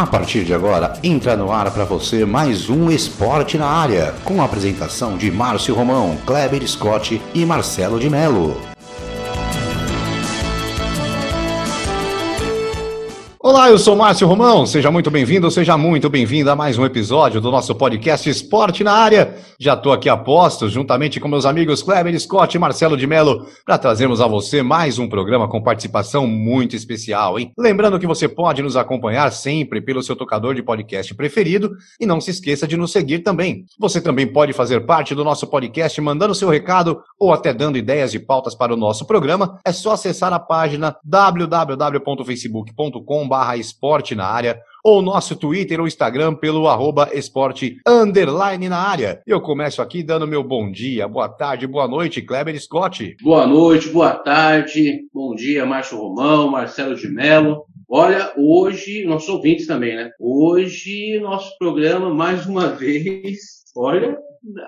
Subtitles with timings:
[0.00, 4.40] A partir de agora, entra no ar para você mais um Esporte na Área, com
[4.40, 8.69] a apresentação de Márcio Romão, Kleber Scott e Marcelo de Melo.
[13.50, 14.64] Olá, eu sou Márcio Romão.
[14.64, 18.92] Seja muito bem-vindo, seja muito bem-vinda a mais um episódio do nosso podcast Esporte na
[18.92, 19.38] Área.
[19.58, 20.24] Já estou aqui a
[20.68, 25.00] juntamente com meus amigos Kleber Scott e Marcelo de Mello, para trazermos a você mais
[25.00, 27.50] um programa com participação muito especial, hein?
[27.58, 32.20] Lembrando que você pode nos acompanhar sempre pelo seu tocador de podcast preferido e não
[32.20, 33.64] se esqueça de nos seguir também.
[33.80, 38.12] Você também pode fazer parte do nosso podcast mandando seu recado ou até dando ideias
[38.12, 39.58] de pautas para o nosso programa.
[39.64, 46.34] É só acessar a página www.facebook.com barra esporte na área, ou nosso Twitter ou Instagram
[46.34, 49.22] pelo arroba esporte underline na área.
[49.26, 53.16] Eu começo aqui dando meu bom dia, boa tarde, boa noite, Kleber Scott.
[53.22, 57.64] Boa noite, boa tarde, bom dia, Márcio Romão, Marcelo de Mello.
[57.88, 60.10] Olha, hoje, nossos ouvintes também, né?
[60.20, 63.38] Hoje, nosso programa, mais uma vez,
[63.74, 64.18] olha,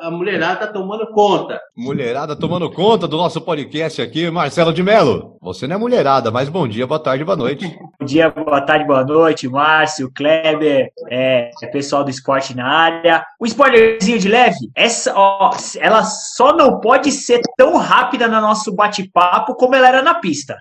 [0.02, 1.58] a mulherada tá tomando conta.
[1.74, 5.38] Mulherada tomando conta do nosso podcast aqui, Marcelo de Mello.
[5.40, 7.66] Você não é mulherada, mas bom dia, boa tarde, boa noite.
[7.98, 13.24] bom dia, boa tarde, boa noite, Márcio, Kleber, é, pessoal do esporte na área.
[13.40, 15.50] O spoilerzinho de leve, essa, ó,
[15.80, 20.58] ela só não pode ser tão rápida no nosso bate-papo como ela era na pista.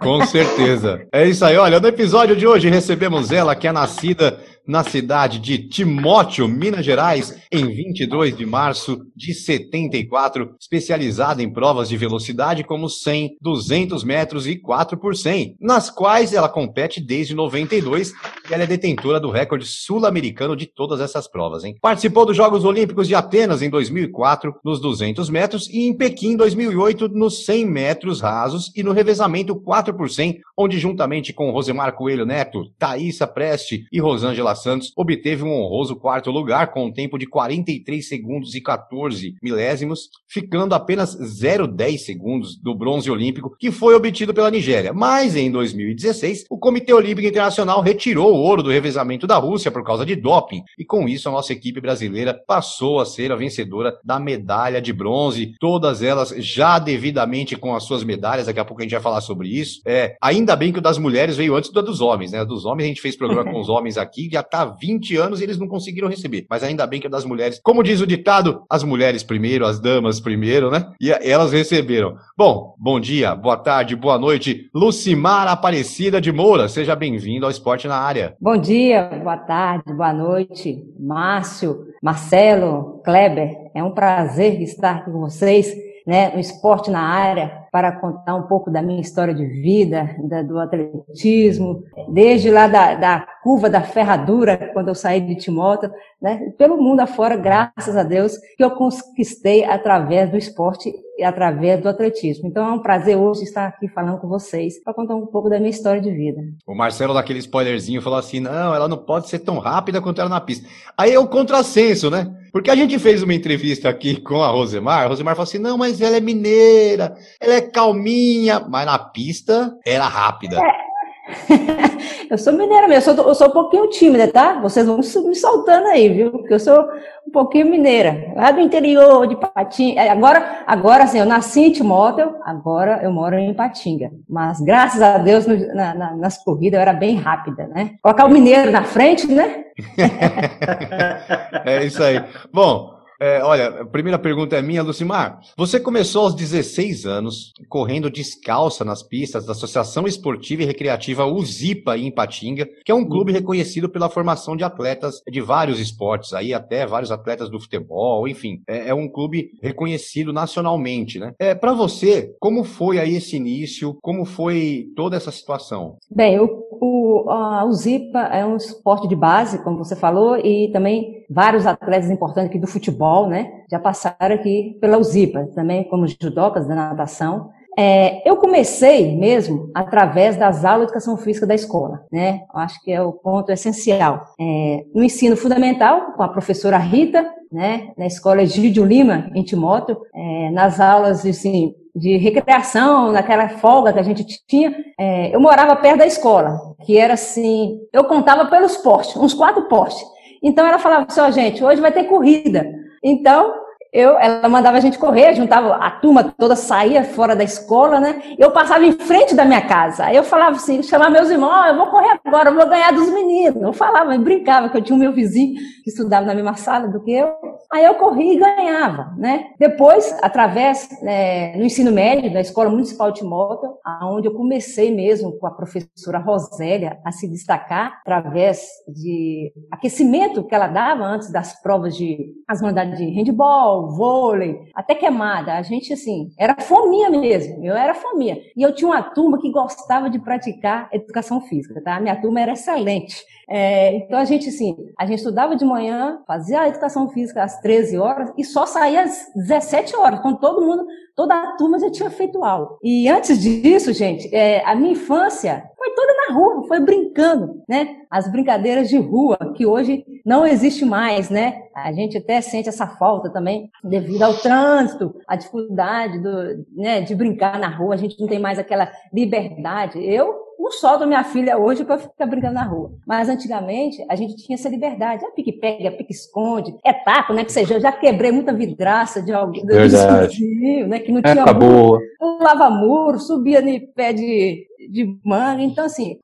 [0.00, 1.06] Com certeza.
[1.12, 5.38] É isso aí, olha, no episódio de hoje recebemos ela, que é nascida na cidade
[5.38, 12.64] de Timóteo, Minas Gerais, em 22 de março de 74, especializada em provas de velocidade
[12.64, 18.12] como 100, 200 metros e 4 por 100, nas quais ela compete desde 92
[18.48, 21.64] e ela é detentora do recorde sul-americano de todas essas provas.
[21.64, 21.76] Hein?
[21.80, 26.36] Participou dos Jogos Olímpicos de Atenas em 2004 nos 200 metros e em Pequim em
[26.36, 31.94] 2008 nos 100 metros rasos e no revezamento 4 por 100, onde juntamente com Rosemar
[31.94, 37.18] Coelho Neto, Thaísa Preste e Rosângela Santos, obteve um honroso quarto lugar com um tempo
[37.18, 43.94] de 43 segundos e 14 milésimos, ficando apenas 0,10 segundos do bronze olímpico que foi
[43.94, 44.92] obtido pela Nigéria.
[44.92, 49.84] Mas em 2016, o Comitê Olímpico Internacional retirou o ouro do revezamento da Rússia por
[49.84, 53.96] causa de doping, e com isso a nossa equipe brasileira passou a ser a vencedora
[54.04, 58.82] da medalha de bronze, todas elas já devidamente com as suas medalhas, daqui a pouco
[58.82, 59.80] a gente vai falar sobre isso.
[59.86, 62.44] É, ainda bem que o das mulheres veio antes do dos homens, né?
[62.44, 65.40] Dos homens a gente fez programa com os homens aqui, já tá há 20 anos
[65.40, 66.46] e eles não conseguiram receber.
[66.48, 67.60] Mas ainda bem que é das mulheres.
[67.62, 70.92] Como diz o ditado, as mulheres primeiro, as damas primeiro, né?
[71.00, 72.16] E elas receberam.
[72.36, 74.70] Bom, bom dia, boa tarde, boa noite.
[74.74, 78.36] Lucimar Aparecida de Moura, seja bem-vindo ao Esporte na Área.
[78.40, 80.82] Bom dia, boa tarde, boa noite.
[80.98, 85.74] Márcio, Marcelo, Kleber, é um prazer estar aqui com vocês,
[86.06, 90.42] né, no Esporte na Área, para contar um pouco da minha história de vida, da,
[90.42, 96.50] do atletismo, desde lá da, da, curva da ferradura, quando eu saí de Timóteo, né,
[96.56, 101.88] pelo mundo afora, graças a Deus, que eu conquistei através do esporte e através do
[101.90, 102.48] atletismo.
[102.48, 105.58] Então é um prazer hoje estar aqui falando com vocês para contar um pouco da
[105.58, 106.40] minha história de vida.
[106.66, 110.30] O Marcelo, daquele spoilerzinho, falou assim: não, ela não pode ser tão rápida quanto ela
[110.30, 110.66] na pista.
[110.96, 112.34] Aí é o contrassenso, né?
[112.50, 115.76] Porque a gente fez uma entrevista aqui com a Rosemar, a Rosemar falou assim: não,
[115.76, 120.56] mas ela é mineira, ela é calminha, mas na pista era rápida.
[120.56, 120.83] É.
[122.30, 124.60] eu sou mineira mesmo, eu sou, eu sou um pouquinho tímida, tá?
[124.60, 126.30] Vocês vão me soltando aí, viu?
[126.30, 126.86] Porque eu sou
[127.26, 130.00] um pouquinho mineira, lá do interior de Patinga.
[130.00, 134.10] É, agora, agora assim, eu nasci em Timóteo, agora eu moro em Patinga.
[134.28, 137.92] Mas graças a Deus, no, na, na, nas corridas eu era bem rápida, né?
[138.02, 139.64] Colocar o mineiro na frente, né?
[141.64, 142.22] é isso aí.
[142.52, 145.40] Bom, é, olha, a primeira pergunta é minha, Lucimar.
[145.56, 151.96] Você começou aos 16 anos, correndo descalça nas pistas da Associação Esportiva e Recreativa Uzipa,
[151.96, 156.52] em Patinga, que é um clube reconhecido pela formação de atletas de vários esportes, aí
[156.52, 158.60] até vários atletas do futebol, enfim.
[158.68, 161.32] É, é um clube reconhecido nacionalmente, né?
[161.38, 163.96] É, Para você, como foi aí esse início?
[164.02, 165.96] Como foi toda essa situação?
[166.10, 166.48] Bem, o,
[166.80, 172.10] o, a Uzipa é um esporte de base, como você falou, e também vários atletas
[172.10, 173.50] importantes aqui do futebol, né?
[173.70, 177.50] Já passaram aqui pela UZIPA, também como judocas da natação.
[177.76, 182.42] É, eu comecei mesmo através das aulas de educação física da escola, né?
[182.54, 184.26] Acho que é o ponto essencial.
[184.40, 187.92] É, no ensino fundamental, com a professora Rita, né?
[187.98, 194.00] Na escola Egídio Lima, em Timóteo, é, nas aulas, assim, de recreação, naquela folga que
[194.00, 198.76] a gente tinha, é, eu morava perto da escola, que era assim, eu contava pelos
[198.76, 200.04] postes, uns quatro postes.
[200.44, 202.70] Então ela falava assim, ó, oh, gente, hoje vai ter corrida.
[203.02, 203.64] Então
[203.94, 208.20] eu, ela mandava a gente correr, juntava a turma toda, saía fora da escola, né?
[208.36, 210.06] Eu passava em frente da minha casa.
[210.06, 213.08] Aí eu falava assim, chamar meus irmãos, eu vou correr agora, eu vou ganhar dos
[213.08, 213.62] meninos.
[213.62, 215.54] Eu falava, eu brincava, que eu tinha o meu vizinho
[215.84, 217.32] que estudava na mesma sala do que eu.
[217.74, 219.46] Aí eu corri e ganhava, né?
[219.58, 223.68] Depois, através, é, no ensino médio, da Escola Municipal de Timóteo,
[224.04, 230.54] onde eu comecei mesmo com a professora Rosélia a se destacar, através de aquecimento que
[230.54, 235.54] ela dava antes das provas de, as modalidades de handball, vôlei, até queimada.
[235.54, 238.38] A gente, assim, era fominha mesmo, eu era fominha.
[238.56, 241.96] E eu tinha uma turma que gostava de praticar educação física, tá?
[241.96, 243.16] A minha turma era excelente.
[243.48, 247.60] É, então a gente, assim, a gente estudava de manhã, fazia a educação física às
[247.64, 251.90] 13 horas e só saía às 17 horas, quando todo mundo, toda a turma já
[251.90, 252.76] tinha feito aula.
[252.82, 257.96] E antes disso, gente, é, a minha infância foi toda na rua, foi brincando, né?
[258.10, 261.62] As brincadeiras de rua, que hoje não existe mais, né?
[261.74, 267.14] A gente até sente essa falta também, devido ao trânsito, a dificuldade do, né, de
[267.14, 270.02] brincar na rua, a gente não tem mais aquela liberdade.
[270.02, 272.92] Eu não solto minha filha hoje para ficar brincando na rua.
[273.06, 275.24] Mas antigamente a gente tinha essa liberdade.
[275.24, 277.44] É pique-pega, pique-esconde, é taco, né?
[277.44, 281.00] Que seja, eu já quebrei muita vidraça de alguém, vizinho, né?
[281.04, 285.62] Que não tinha Época muro, pulava muro, subia no pé de, de manga.
[285.62, 286.18] Então, assim,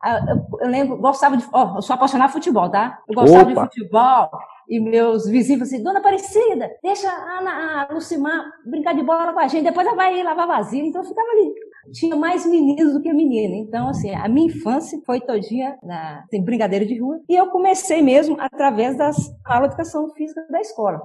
[0.60, 1.44] eu, lembro, gostava de.
[1.52, 2.98] Ó, eu sou apaixonada por futebol, tá?
[3.08, 3.64] Eu gostava Opa.
[3.64, 4.30] de futebol.
[4.68, 9.40] E meus vizinhos assim, Dona Aparecida, deixa a, Ana, a Lucimar brincar de bola com
[9.40, 10.86] a gente, depois ela vai lavar vasilha.
[10.86, 11.52] Então eu ficava ali
[11.92, 13.54] tinha mais meninos do que menina.
[13.56, 17.20] Então, assim, a minha infância foi todinha na assim, brincadeira de rua.
[17.28, 21.00] E eu comecei mesmo através das aulas de educação física da escola,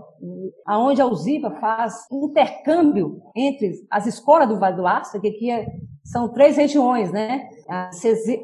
[0.65, 5.67] aonde a UZIPA faz intercâmbio entre as escolas do Vale do Aço, que aqui é,
[6.03, 7.49] são três regiões, né?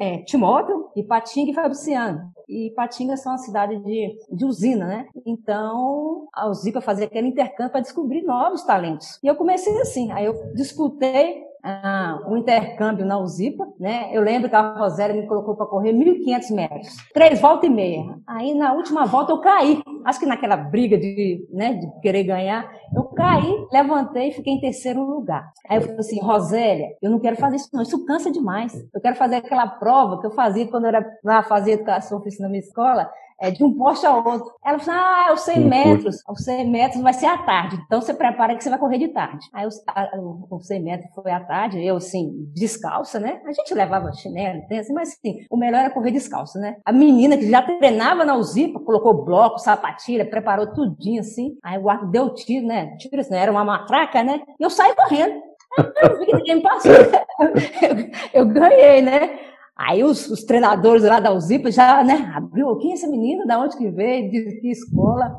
[0.00, 2.32] É, Timóteo, Ipatinga e Fabriciano.
[2.48, 5.06] E Ipatinga são a cidade de, de usina, né?
[5.24, 9.18] Então, a UZIPA fazia aquele intercâmbio para descobrir novos talentos.
[9.22, 14.10] E eu comecei assim, aí eu disputei ah, um intercâmbio na UZIPA, né?
[14.12, 18.18] Eu lembro que a Rosélia me colocou para correr 1.500 metros, três voltas e meia.
[18.26, 22.68] Aí na última volta eu caí, acho que naquela briga de, né, de querer ganhar,
[22.94, 25.52] eu caí, levantei e fiquei em terceiro lugar.
[25.68, 28.74] Aí eu falei assim, Rosélia, eu não quero fazer isso não, isso cansa demais.
[28.92, 32.42] Eu quero fazer aquela prova que eu fazia quando eu era lá fazer educação física
[32.42, 33.08] na minha escola,
[33.42, 34.52] é, de um poste ao outro.
[34.64, 38.00] Ela falou, ah, é os 100 metros, os 100 metros vai ser à tarde, então
[38.00, 39.44] você prepara que você vai correr de tarde.
[39.52, 40.10] Aí os, a,
[40.48, 43.40] os 100 metros foi à tarde, eu assim, descalça, né?
[43.44, 46.76] A gente levava chinelo, assim, mas assim, o melhor era correr descalço, né?
[46.84, 51.90] A menina que já treinava na UZIPA, colocou bloco, sapatilha, preparou tudinho assim, aí o
[51.90, 52.96] arco deu tiro, né?
[52.96, 54.40] Tiro assim, era uma matraca, né?
[54.60, 55.42] E eu saí correndo.
[56.02, 56.92] Eu vi que ninguém me passou.
[57.40, 59.38] eu, eu ganhei, né?
[59.84, 63.58] Aí os, os, treinadores lá da UZIPA já, né, abriu, quem é essa menina, da
[63.58, 65.34] onde que veio, de que escola?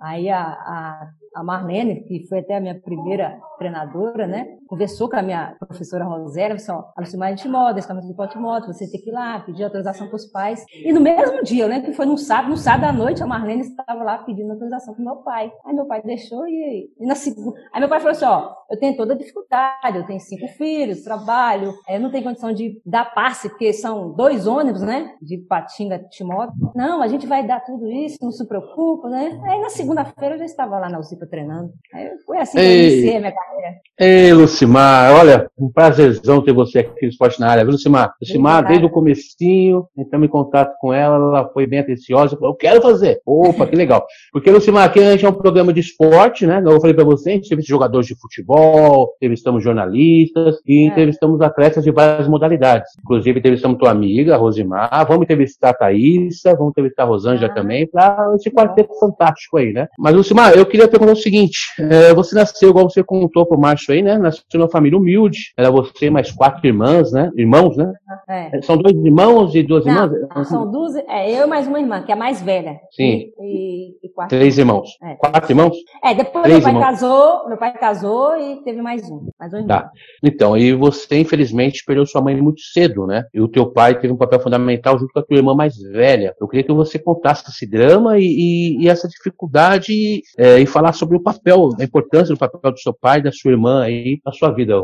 [0.00, 4.46] Aí a, a a Marlene, que foi até a minha primeira treinadora, né?
[4.66, 8.38] Conversou com a minha professora Rosélia, disse, ó, a Lucimar de moda, escamento de pote
[8.38, 10.64] moto, você tem que ir lá, pedir autorização para os pais.
[10.72, 13.26] E no mesmo dia, eu lembro que foi no sábado, no sábado à noite, a
[13.26, 15.52] Marlene estava lá pedindo autorização para meu pai.
[15.64, 17.58] Aí meu pai deixou e, e na segunda...
[17.72, 21.02] Aí meu pai falou assim, ó, eu tenho toda a dificuldade, eu tenho cinco filhos,
[21.02, 25.14] trabalho, eu não tenho condição de dar passe, porque são dois ônibus, né?
[25.20, 26.72] De Patinga, Timóteo.
[26.74, 29.40] Não, a gente vai dar tudo isso, não se preocupa, né?
[29.44, 31.70] Aí na segunda-feira eu já estava lá na UCI treinando.
[31.94, 33.76] Aí foi assim que eu iniciei a minha carreira.
[33.98, 38.14] Ei, Lucimar, olha, um prazerzão ter você aqui no Esporte na área, viu, Lucimar?
[38.20, 42.56] Lucimar, desde o comecinho, entramos em contato com ela, ela foi bem atenciosa, falou, eu
[42.56, 43.20] quero fazer.
[43.24, 44.04] Opa, que legal.
[44.32, 46.60] Porque, Lucimar, aqui a gente é um programa de esporte, né?
[46.64, 50.86] Eu falei para você, a gente entrevista jogadores de futebol, entrevistamos jornalistas e é.
[50.86, 52.90] entrevistamos atletas de várias modalidades.
[53.00, 57.54] Inclusive, entrevistamos tua amiga, Rosimar, vamos entrevistar a Thaísa, vamos entrevistar a Rosângela ah.
[57.54, 59.86] também, para esse quarteto fantástico aí, né?
[59.98, 63.94] Mas, Lucimar, eu queria perguntar o seguinte: é, você nasceu, igual você contou pro Márcio
[63.94, 64.18] aí, né?
[64.18, 65.52] Nasceu numa família humilde.
[65.56, 67.30] Era você mais quatro irmãs, né?
[67.36, 67.92] Irmãos, né?
[68.28, 68.62] É.
[68.62, 70.28] São dois irmãos e duas não, irmãs?
[70.34, 70.94] Não, são duas.
[70.96, 72.78] É eu mais uma irmã, que é a mais velha.
[72.90, 73.30] Sim.
[73.40, 74.36] E, e quatro.
[74.36, 74.88] Três irmãos.
[75.02, 75.14] É.
[75.14, 75.76] Quatro irmãos?
[76.02, 76.84] É, depois Três meu pai irmãos.
[76.84, 79.28] casou, meu pai casou e teve mais um.
[79.38, 79.68] Mais um irmão.
[79.68, 79.90] Tá.
[80.22, 83.24] Então, e você, infelizmente, perdeu sua mãe muito cedo, né?
[83.32, 86.34] E o teu pai teve um papel fundamental junto com a tua irmã mais velha.
[86.40, 90.92] Eu queria que você contasse esse drama e, e, e essa dificuldade é, e falar
[91.02, 94.30] sobre o papel a importância do papel do seu pai da sua irmã aí na
[94.30, 94.74] sua vida,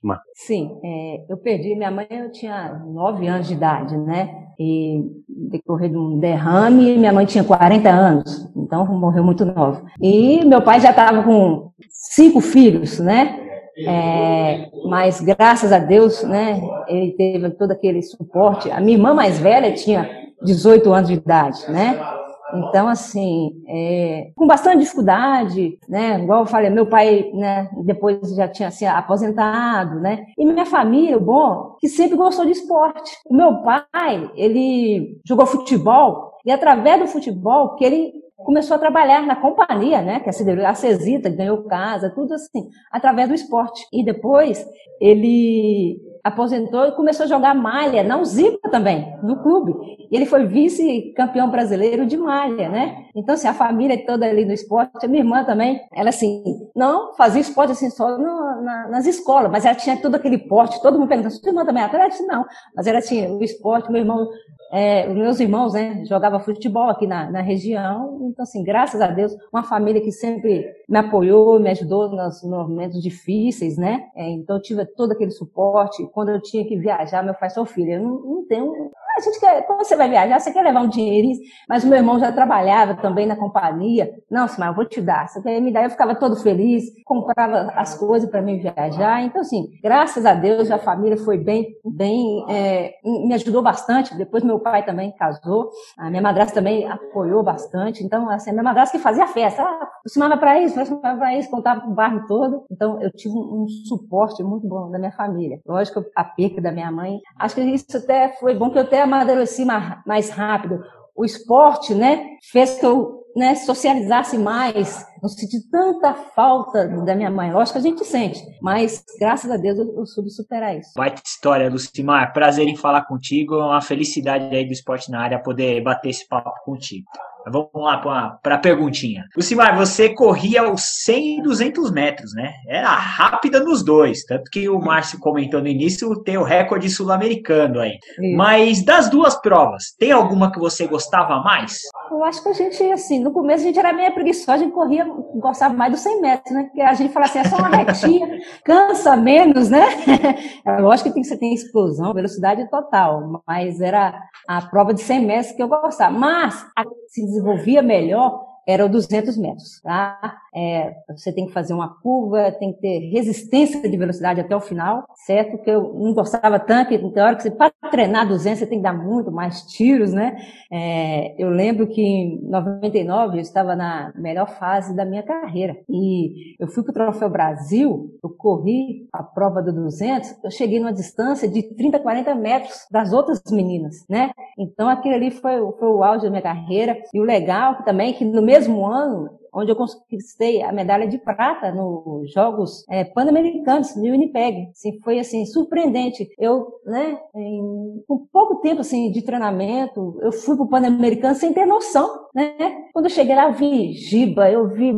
[0.00, 0.22] Simar?
[0.34, 4.46] Sim, é, eu perdi minha mãe, eu tinha nove anos de idade, né?
[4.58, 9.84] E decorrer de um derrame, minha mãe tinha 40 anos, então morreu muito nova.
[10.02, 13.44] E meu pai já estava com cinco filhos, né?
[13.86, 18.70] É, mas graças a Deus, né, ele teve todo aquele suporte.
[18.70, 20.10] A minha irmã mais velha tinha
[20.42, 22.17] 18 anos de idade, né?
[22.54, 26.22] Então, assim, é, com bastante dificuldade, né?
[26.22, 30.24] Igual eu falei, meu pai, né, depois já tinha se aposentado, né?
[30.36, 33.12] E minha família, bom, que sempre gostou de esporte.
[33.28, 39.26] O meu pai, ele jogou futebol e através do futebol que ele começou a trabalhar
[39.26, 43.84] na companhia, né, que é a Cesita, ganhou casa, tudo assim, através do esporte.
[43.92, 44.64] E depois
[45.00, 49.72] ele aposentou e começou a jogar malha na Uzipa também, no clube.
[50.10, 53.06] E ele foi vice-campeão brasileiro de malha, né?
[53.14, 56.42] Então, assim, a família toda ali no esporte, a minha irmã também, ela assim,
[56.74, 60.80] não fazia esporte assim só no, na, nas escolas, mas ela tinha todo aquele porte,
[60.82, 62.16] todo mundo perguntando, sua irmã também é atleta?
[62.26, 62.44] Não,
[62.74, 64.28] mas ela tinha o esporte, meu irmão
[64.70, 69.34] é, meus irmãos, né, jogavam futebol aqui na, na região, então assim, graças a Deus,
[69.52, 74.84] uma família que sempre me apoiou, me ajudou nos, momentos difíceis, né, é, então tive
[74.84, 78.46] todo aquele suporte, quando eu tinha que viajar, meu pai, seu filho, eu não, não
[78.46, 81.88] tenho a gente quer, quando você vai viajar, você quer levar um dinheirinho, mas o
[81.88, 84.10] meu irmão já trabalhava também na companhia.
[84.30, 85.28] Não, Simar, eu vou te dar.
[85.28, 85.84] Você quer me dar?
[85.84, 89.22] Eu ficava todo feliz, comprava as coisas para mim viajar.
[89.22, 94.16] Então, assim, graças a Deus, a família foi bem, bem, é, me ajudou bastante.
[94.16, 98.04] Depois meu pai também casou, a minha madrasta também apoiou bastante.
[98.04, 99.62] Então, assim, a minha madrasta que fazia festa.
[99.62, 102.64] Ah, vai para isso, vai para isso, contava o bairro todo.
[102.70, 105.60] Então, eu tive um, um suporte muito bom da minha família.
[105.66, 107.20] Lógico, a perca da minha mãe.
[107.38, 109.64] Acho que isso até foi bom que eu até amadureci
[110.06, 110.82] mais rápido.
[111.16, 117.30] O esporte, né, fez que eu né, socializasse mais, não senti tanta falta da minha
[117.30, 117.52] mãe.
[117.52, 120.90] Lógico que a gente sente, mas graças a Deus eu, eu soube superar isso.
[120.96, 122.32] Baita história, Lucimar.
[122.32, 123.54] Prazer em falar contigo.
[123.54, 127.06] É uma felicidade aí do esporte na área poder bater esse papo contigo.
[127.50, 129.24] Vamos lá para a perguntinha.
[129.36, 132.52] Lucimar, você corria os 100 e 200 metros, né?
[132.68, 134.24] Era rápida nos dois.
[134.24, 137.98] Tanto que o Márcio comentou no início, tem o recorde sul-americano aí.
[138.36, 141.80] Mas das duas provas, tem alguma que você gostava mais?
[142.10, 144.72] Eu acho que a gente, assim, no começo a gente era meio preguiçosa, a gente
[144.72, 146.64] corria, gostava mais dos 100 metros, né?
[146.64, 149.86] Porque a gente fala assim, é só uma retinha, cansa menos, né?
[150.64, 155.26] É lógico que tem, você tem explosão, velocidade total, mas era a prova de 100
[155.26, 156.16] metros que eu gostava.
[156.16, 160.36] Mas, a, se desenvolvia melhor era o 200 metros, tá?
[160.54, 164.60] É, você tem que fazer uma curva, tem que ter resistência de velocidade até o
[164.60, 165.56] final, certo?
[165.56, 168.82] Que eu não gostava tanto, tem hora que você, para treinar 200, você tem que
[168.82, 170.36] dar muito mais tiros, né?
[170.70, 176.54] É, eu lembro que em 99 eu estava na melhor fase da minha carreira e
[176.60, 180.92] eu fui para o Troféu Brasil, eu corri a prova do 200, eu cheguei numa
[180.92, 184.30] distância de 30, 40 metros das outras meninas, né?
[184.58, 188.12] Então aquele ali foi, foi o auge da minha carreira e o legal também é
[188.12, 193.04] que no mesmo mesmo ano, onde eu conquistei a medalha de prata nos Jogos é,
[193.04, 194.68] Pan-Americanos, no Winnipeg.
[194.70, 196.28] Assim, foi assim, surpreendente.
[196.38, 201.52] Eu, né, em com pouco tempo assim, de treinamento, eu fui para o Pan-Americano sem
[201.52, 202.08] ter noção.
[202.34, 202.54] Né?
[202.92, 204.92] Quando eu cheguei lá, eu vi Giba, eu vi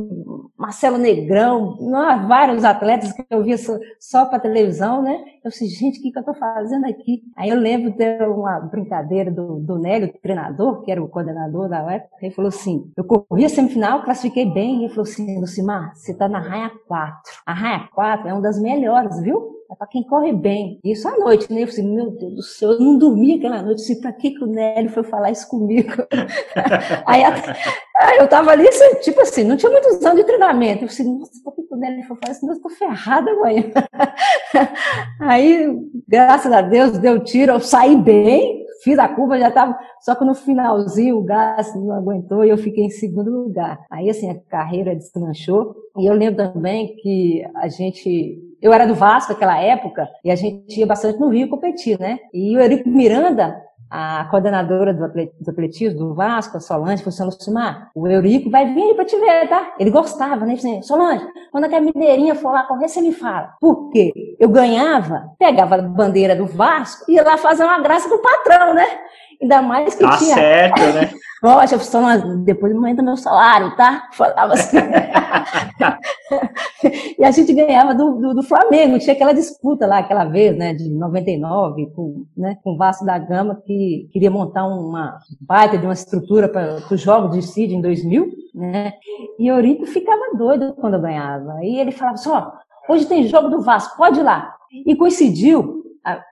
[0.57, 1.77] Marcelo Negrão,
[2.29, 5.25] vários atletas que eu via só, só para televisão, né?
[5.43, 7.23] Eu disse, gente, o que, que eu estou fazendo aqui?
[7.35, 11.79] Aí eu lembro de uma brincadeira do, do Nélio, treinador, que era o coordenador da
[11.91, 16.13] época, ele falou assim, eu corri a semifinal, classifiquei bem, e falou assim, Lucimar, você
[16.13, 17.33] está na raia 4.
[17.47, 19.61] A raia 4 é uma das melhores, viu?
[19.71, 20.81] É para quem corre bem.
[20.83, 21.63] Isso à noite, né?
[21.63, 23.79] Eu falei, meu Deus do céu, eu não dormi aquela noite.
[23.79, 25.93] Disse, para que, que o Nélio foi falar isso comigo?
[27.07, 27.23] aí,
[28.01, 30.85] aí, eu tava ali, assim, tipo assim, não tinha muitos anos de treinamento.
[30.85, 32.45] Eu falei, nossa, por que, que o Nélio foi falar isso?
[32.45, 33.65] Nossa, eu tô ferrada amanhã.
[35.21, 35.73] aí,
[36.09, 39.79] graças a Deus, deu tiro, eu saí bem, fiz a curva, já estava.
[40.01, 43.79] Só que no finalzinho o gás não aguentou e eu fiquei em segundo lugar.
[43.91, 45.75] Aí, assim, a carreira deslanchou.
[45.99, 50.37] E eu lembro também que a gente eu era do Vasco naquela época e a
[50.37, 52.19] gente ia bastante no Rio competir, né?
[52.33, 53.57] E o Eurico Miranda,
[53.91, 58.83] a coordenadora do atletismo do Vasco, a Solange, falou assim, Lucimar, o Eurico vai vir
[58.83, 59.75] aí pra te ver, tá?
[59.81, 60.55] Ele gostava, né?
[60.55, 63.55] Assim, Solange, quando aquela mineirinha for lá correr, você me fala.
[63.61, 64.13] Por quê?
[64.39, 68.75] Eu ganhava, pegava a bandeira do Vasco e ia lá fazer uma graça pro patrão,
[68.75, 68.87] né?
[69.43, 70.35] Ainda mais que tá tinha...
[70.35, 71.11] certo, né?
[71.41, 71.79] Poxa,
[72.45, 74.11] depois não entra meu salário, tá?
[74.13, 74.77] Falava assim.
[77.19, 80.75] e a gente ganhava do, do, do, Flamengo, tinha aquela disputa lá, aquela vez, né,
[80.75, 85.87] de 99, com, né, com o Vasco da Gama, que queria montar uma baita de
[85.87, 88.93] uma estrutura para os Jogos de Cid em 2000, né?
[89.39, 91.61] E o Eurico ficava doido quando eu ganhava.
[91.63, 92.51] E ele falava assim: ó,
[92.87, 94.55] hoje tem jogo do Vasco, pode ir lá.
[94.87, 95.81] E coincidiu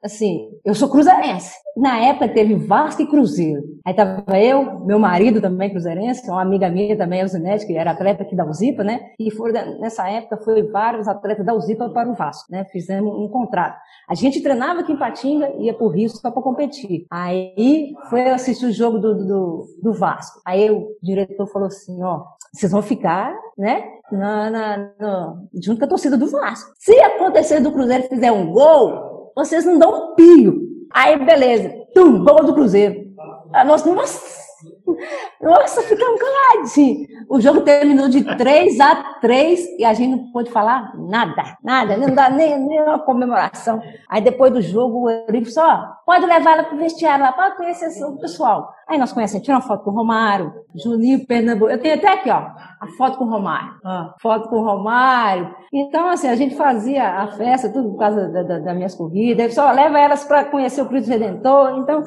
[0.03, 1.55] assim, eu sou cruzeirense.
[1.77, 3.63] Na época teve Vasco e Cruzeiro.
[3.85, 8.23] Aí tava eu, meu marido também cruzeirense, uma amiga minha também, Elzinete, que era atleta
[8.23, 9.01] aqui da UZIPA, né?
[9.19, 9.29] E
[9.81, 12.65] nessa época foi vários atletas da UZIPA para o Vasco, né?
[12.73, 13.79] Fizemos um contrato.
[14.09, 17.07] A gente treinava aqui em Patinga, ia por Rio só para competir.
[17.11, 20.41] Aí foi assistir o jogo do, do, do Vasco.
[20.45, 23.85] Aí o diretor falou assim, ó, vocês vão ficar, né?
[24.11, 26.73] Na, na, na, junto com a torcida do Vasco.
[26.79, 30.61] Se acontecer do Cruzeiro fizer um gol, vocês não dão um pio.
[30.93, 31.73] Aí, beleza.
[31.95, 33.07] Tum, gol do Cruzeiro.
[33.65, 34.38] Nós, nossa,
[35.41, 37.09] nossa, ficamos caladinhos.
[37.29, 41.97] O jogo terminou de 3 a 3 e a gente não pôde falar nada, nada,
[41.97, 43.81] não dá nem, nem uma comemoração.
[44.09, 47.53] Aí depois do jogo, o Eurico só pode levar ela para o vestiário lá para
[47.53, 48.73] conhecer o pessoal.
[48.89, 51.71] Aí nós conhecemos, tiramos uma foto com o Romário, Juninho Pernambuco.
[51.71, 53.75] Eu tenho até aqui, ó, a foto com o Romário.
[53.85, 55.55] Ah, foto com o Romário.
[55.73, 59.53] Então, assim, a gente fazia a festa, tudo por causa da, da, das minhas corridas.
[59.55, 61.79] Só leva elas para conhecer o Cristo Redentor.
[61.79, 62.03] Então,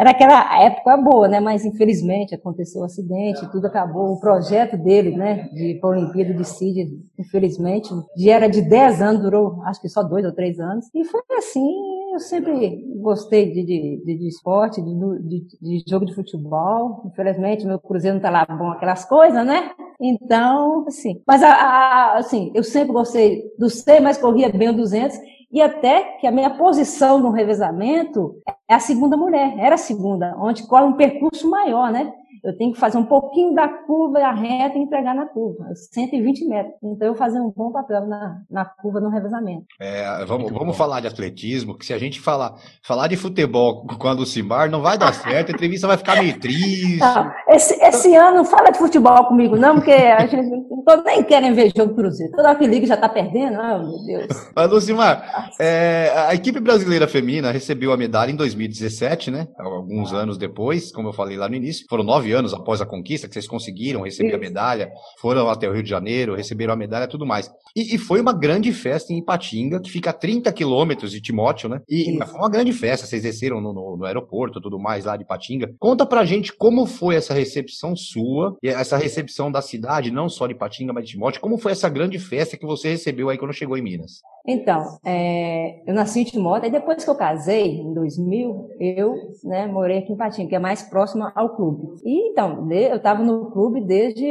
[0.00, 1.40] era aquela época boa, né?
[1.40, 4.14] Mas infelizmente aconteceu um acidente, tudo acabou.
[4.14, 6.86] O projeto dele, né, de para a Olimpíada de Síria,
[7.18, 10.86] infelizmente, de era de 10 anos, durou acho que só dois ou três anos.
[10.94, 11.70] E foi assim,
[12.14, 17.02] eu sempre gostei de, de, de, de esporte, de, de, jogo de futebol.
[17.04, 19.70] Infelizmente, meu cruzeiro não tá lá bom aquelas coisas, né?
[20.00, 21.20] Então, assim.
[21.26, 25.18] Mas, a, a, assim, eu sempre gostei do 100, mas corria bem o 200
[25.52, 28.36] e até que a minha posição no revezamento
[28.70, 32.12] é a segunda mulher, era a segunda, onde corre um percurso maior, né?
[32.42, 35.74] eu tenho que fazer um pouquinho da curva e a reta e entregar na curva,
[35.74, 36.74] 120 metros.
[36.82, 39.66] Então eu fazer um bom papel na, na curva no revezamento.
[39.78, 44.08] É, vamos, vamos falar de atletismo, que se a gente falar, falar de futebol com
[44.08, 46.98] a Lucimar, não vai dar certo, a entrevista vai ficar meio triste.
[46.98, 51.22] Não, esse, esse ano não fala de futebol comigo, não, porque a gente não nem
[51.22, 52.32] querem ver jogo Cruzeiro.
[52.32, 54.50] Toda que liga já tá perdendo, oh, meu Deus.
[54.54, 58.36] Mas, Lucimar, é, a equipe brasileira feminina recebeu a medalha em
[58.68, 59.48] 2017, né?
[59.58, 63.26] Alguns anos depois, como eu falei lá no início, foram nove anos após a conquista,
[63.26, 64.90] que vocês conseguiram receber a medalha,
[65.20, 67.50] foram até o Rio de Janeiro, receberam a medalha e tudo mais.
[67.74, 71.68] E, e, foi uma grande festa em Ipatinga, que fica a 30 quilômetros de Timóteo,
[71.68, 71.80] né?
[71.88, 75.16] E, e, foi uma grande festa, vocês desceram no, no, no aeroporto tudo mais lá
[75.16, 75.72] de Ipatinga.
[75.78, 80.46] Conta pra gente como foi essa recepção sua, e essa recepção da cidade, não só
[80.46, 83.52] de Ipatinga, mas de Timóteo, como foi essa grande festa que você recebeu aí quando
[83.52, 84.20] chegou em Minas?
[84.46, 89.14] Então, é, eu nasci em Timóteo, e depois que eu casei, em 2000, eu
[89.44, 91.96] né, morei aqui em Patinga, que é mais próximo ao clube.
[92.04, 94.24] E então, eu estava no clube desde.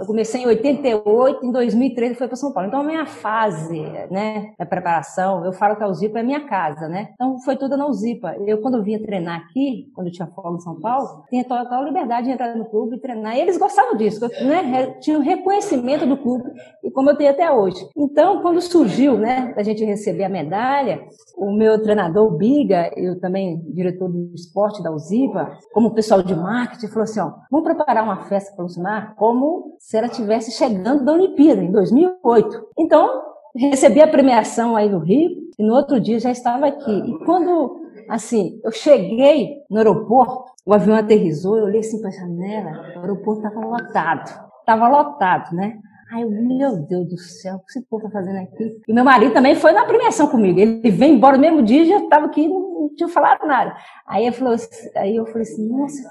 [0.00, 2.68] Eu comecei em 88, em 2013 foi para São Paulo.
[2.68, 3.80] Então, a minha fase
[4.10, 7.10] né, da preparação, eu falo que a Uzipa é minha casa, né?
[7.14, 8.36] Então, foi tudo na Uzipa.
[8.46, 12.26] Eu, quando vinha treinar aqui, quando eu tinha folga em São Paulo, tinha total liberdade
[12.26, 13.36] de entrar no clube e treinar.
[13.36, 14.94] E eles gostavam disso, né?
[15.00, 16.50] Tinha o reconhecimento do clube,
[16.82, 17.88] e como eu tenho até hoje.
[17.96, 19.52] Então, quando surgiu, né?
[19.54, 21.00] da gente receber a medalha,
[21.36, 23.37] o meu treinador, Biga, eu também,
[23.72, 28.24] diretor do esporte da UZIPA, como pessoal de marketing, falou assim, ó, vamos preparar uma
[28.24, 32.68] festa para o Lucimar como se ela estivesse chegando da Olimpíada, em 2008.
[32.78, 33.22] Então,
[33.54, 36.92] recebi a premiação aí no Rio, e no outro dia já estava aqui.
[36.92, 42.12] E quando, assim, eu cheguei no aeroporto, o avião aterrizou, eu olhei assim para a
[42.12, 44.48] janela, o aeroporto estava lotado.
[44.60, 45.78] Estava lotado, né?
[46.10, 48.80] Eu, meu Deus do céu, o que esse povo tá fazendo aqui?
[48.88, 50.58] E meu marido também foi na premiação comigo.
[50.58, 53.76] Ele veio embora no mesmo dia já estava aqui, não tinha falado nada.
[54.06, 54.56] Aí, eu falou,
[54.96, 56.02] aí eu falei assim, nossa,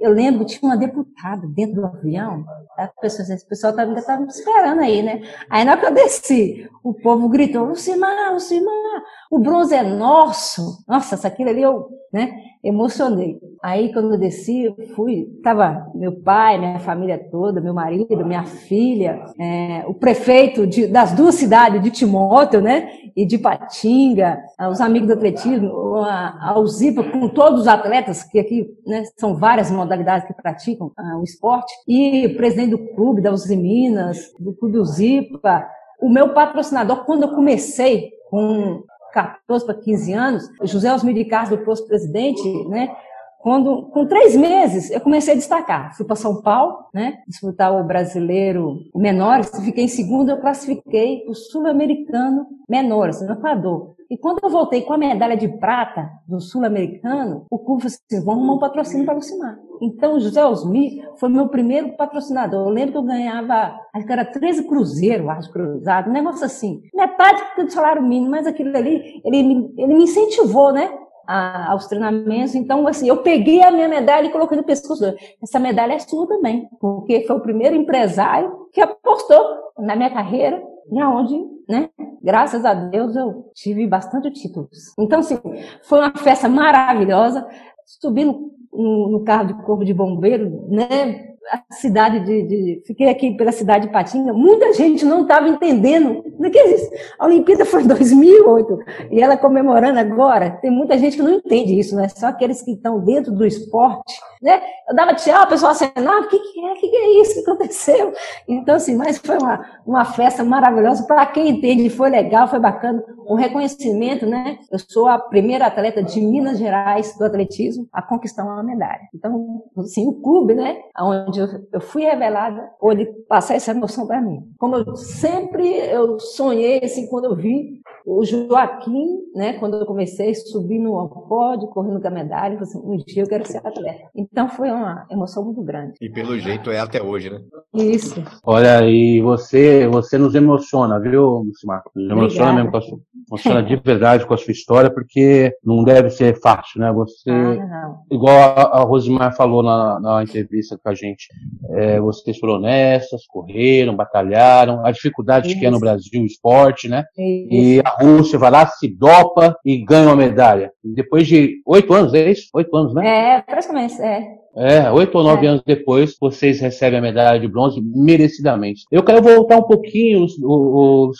[0.00, 2.44] eu lembro que tinha uma deputada dentro do avião.
[2.76, 5.22] A pessoa, esse pessoal tá, ainda estava me esperando aí, né?
[5.48, 10.84] Aí na hora que eu desci, o povo gritou, Lucimar, Lucimar, o bronze é nosso.
[10.86, 12.32] Nossa, aquilo ali eu, né?
[12.68, 13.38] Emocionei.
[13.62, 18.44] Aí, quando eu desci, eu fui, tava meu pai, minha família toda, meu marido, minha
[18.44, 24.38] filha, é, o prefeito de, das duas cidades, de Timóteo, né, e de Patinga,
[24.70, 29.34] os amigos do atletismo, a, a Uzipa, com todos os atletas, que aqui, né, são
[29.34, 34.18] várias modalidades que praticam uh, o esporte, e o presidente do clube da Uzi Minas,
[34.38, 35.66] do clube Uzipa,
[36.00, 41.58] o meu patrocinador, quando eu comecei com 14 para 15 anos, José Osmir de Castro,
[41.64, 42.94] posto presidente, né?
[43.38, 45.96] Quando, com três meses, eu comecei a destacar.
[45.96, 47.18] Fui para São Paulo, né?
[47.26, 49.50] Disputar o brasileiro menores.
[49.64, 53.96] Fiquei em segundo, eu classifiquei o sul-americano menores, no Equador.
[54.10, 58.24] E quando eu voltei com a medalha de prata do sul-americano, o clube falou assim,
[58.24, 59.58] vamos arrumar um patrocínio para Lucimar.
[59.82, 62.66] Então, o José Osmi foi meu primeiro patrocinador.
[62.66, 66.80] Eu lembro que eu ganhava, acho que era 13 cruzeiros, acho, cruzado, um negócio assim.
[66.94, 70.90] Metade do salário mínimo, mas aquilo ali, ele, ele me incentivou, né?
[71.30, 72.54] A, aos treinamentos.
[72.54, 75.04] Então, assim, eu peguei a minha medalha e coloquei no pescoço.
[75.42, 79.38] Essa medalha é sua também, porque foi o primeiro empresário que apostou
[79.78, 81.38] na minha carreira e aonde
[81.68, 81.90] né?
[82.22, 84.94] Graças a Deus eu tive bastante títulos.
[84.98, 85.38] Então, assim,
[85.82, 87.46] foi uma festa maravilhosa.
[87.84, 88.50] Subi no,
[88.82, 91.28] no, carro de corpo de bombeiro, né?
[91.50, 96.22] a cidade de, de, Fiquei aqui pela cidade de Patinga, muita gente não estava entendendo.
[96.38, 96.90] O que é isso?
[97.18, 98.78] A Olimpíada foi em 2008
[99.10, 100.50] e ela comemorando agora.
[100.50, 102.08] Tem muita gente que não entende isso, né?
[102.08, 104.14] Só aqueles que estão dentro do esporte.
[104.42, 104.60] Né?
[104.88, 106.72] Eu dava tchau, o pessoal acenava, o que, que é?
[106.72, 107.32] O que, que é isso?
[107.32, 108.12] O que aconteceu?
[108.46, 111.04] Então, assim, mas foi uma, uma festa maravilhosa.
[111.04, 113.02] Para quem entende, foi legal, foi bacana.
[113.26, 114.58] Um reconhecimento, né?
[114.70, 119.08] Eu sou a primeira atleta de Minas Gerais do atletismo a conquistar uma medalha.
[119.14, 120.78] Então, assim, o clube, né?
[121.00, 124.40] Onde eu, fui revelada, pôde passar essa emoção para mim.
[124.58, 130.30] Como eu sempre eu sonhei, assim, quando eu vi o Joaquim, né, quando eu comecei
[130.30, 133.46] a subir no pódio, correndo com a medalha, eu falei assim, um dia eu quero
[133.46, 134.08] ser atleta.
[134.14, 135.94] Então foi uma emoção muito grande.
[136.00, 137.40] E pelo jeito é até hoje, né?
[137.74, 138.22] Isso.
[138.44, 141.82] Olha, e você, você nos emociona, viu, Lucimar?
[141.94, 145.84] Nos emociona mesmo com a sua, emociona de verdade com a sua história, porque não
[145.84, 146.92] deve ser fácil, né?
[146.92, 151.28] Você, ah, igual a, a Rosimar falou na, na entrevista com a gente,
[151.70, 155.58] é, vocês foram honestas, correram, batalharam, a dificuldade Isso.
[155.58, 157.04] que é no Brasil o esporte, né?
[157.16, 157.48] Isso.
[157.50, 160.72] E Rússia vai lá, se dopa e ganha uma medalha.
[160.82, 162.48] Depois de oito anos, é isso?
[162.54, 163.36] Oito anos, né?
[163.36, 164.38] É, praticamente, é.
[164.56, 165.50] É, oito ou nove é.
[165.50, 168.82] anos depois, vocês recebem a medalha de bronze merecidamente.
[168.90, 171.12] Eu quero voltar um pouquinho, o, o,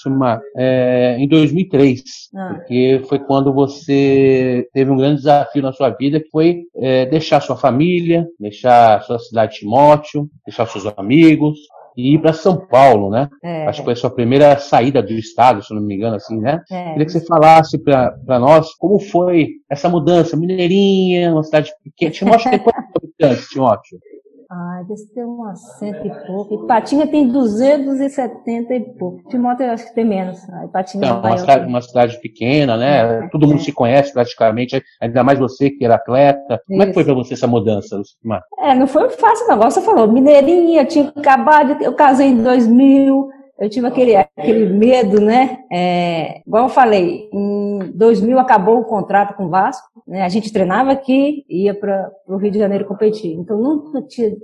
[0.56, 2.02] é, em 2003,
[2.34, 2.54] ah.
[2.54, 7.40] porque foi quando você teve um grande desafio na sua vida, que foi é, deixar
[7.40, 11.58] sua família, deixar sua cidade de Timóteo, deixar seus amigos,
[11.96, 13.28] e ir para São Paulo, né?
[13.42, 13.66] É.
[13.66, 16.62] Acho que foi a sua primeira saída do estado, se não me engano, assim, né?
[16.70, 16.90] É.
[16.92, 20.36] Queria que você falasse para nós como foi essa mudança.
[20.36, 22.10] Mineirinha, uma cidade pequena.
[22.10, 23.98] Timóteo tem quantos habitantes, Timóteo?
[24.50, 26.54] Ah, deve ter umas cento e pouco.
[26.54, 29.28] E Patinga tem 270 e pouco.
[29.28, 30.38] Timóteo eu acho que tem menos.
[30.48, 33.26] Aí Patinga é uma, cidade, uma cidade pequena, né?
[33.26, 33.64] É, Todo mundo é.
[33.64, 36.54] se conhece praticamente, ainda mais você que era atleta.
[36.54, 36.64] Isso.
[36.66, 38.42] Como é que foi para você essa mudança, Lucimar?
[38.58, 39.58] É, não foi fácil não.
[39.58, 43.28] Você falou, Mineirinha, tinha acabado, eu casei em 2000,
[43.58, 45.64] eu tive aquele, aquele medo, né?
[45.70, 50.22] É, igual eu falei, em 2000 acabou o contrato com o Vasco, né?
[50.22, 53.32] A gente treinava aqui e ia para o Rio de Janeiro competir.
[53.34, 54.34] Então nunca tinha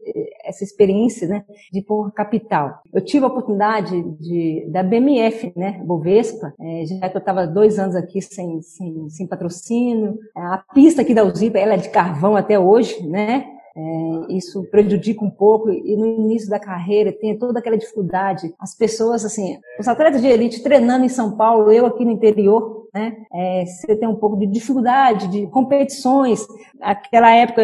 [0.45, 1.45] essa experiência, né?
[1.73, 2.81] De por capital.
[2.93, 5.81] Eu tive a oportunidade de da BMF, né?
[5.85, 10.19] Bovespa, é, já que eu estava dois anos aqui sem, sem, sem patrocínio.
[10.35, 13.54] A pista aqui da Uzipa, ela é de carvão até hoje, né?
[13.77, 18.55] É, isso prejudica um pouco e no início da carreira tem toda aquela dificuldade.
[18.59, 22.84] As pessoas, assim, os atletas de elite treinando em São Paulo, eu aqui no interior,
[22.95, 23.17] né?
[23.33, 26.47] É, você tem um pouco de dificuldade de competições.
[26.81, 27.63] Aquela época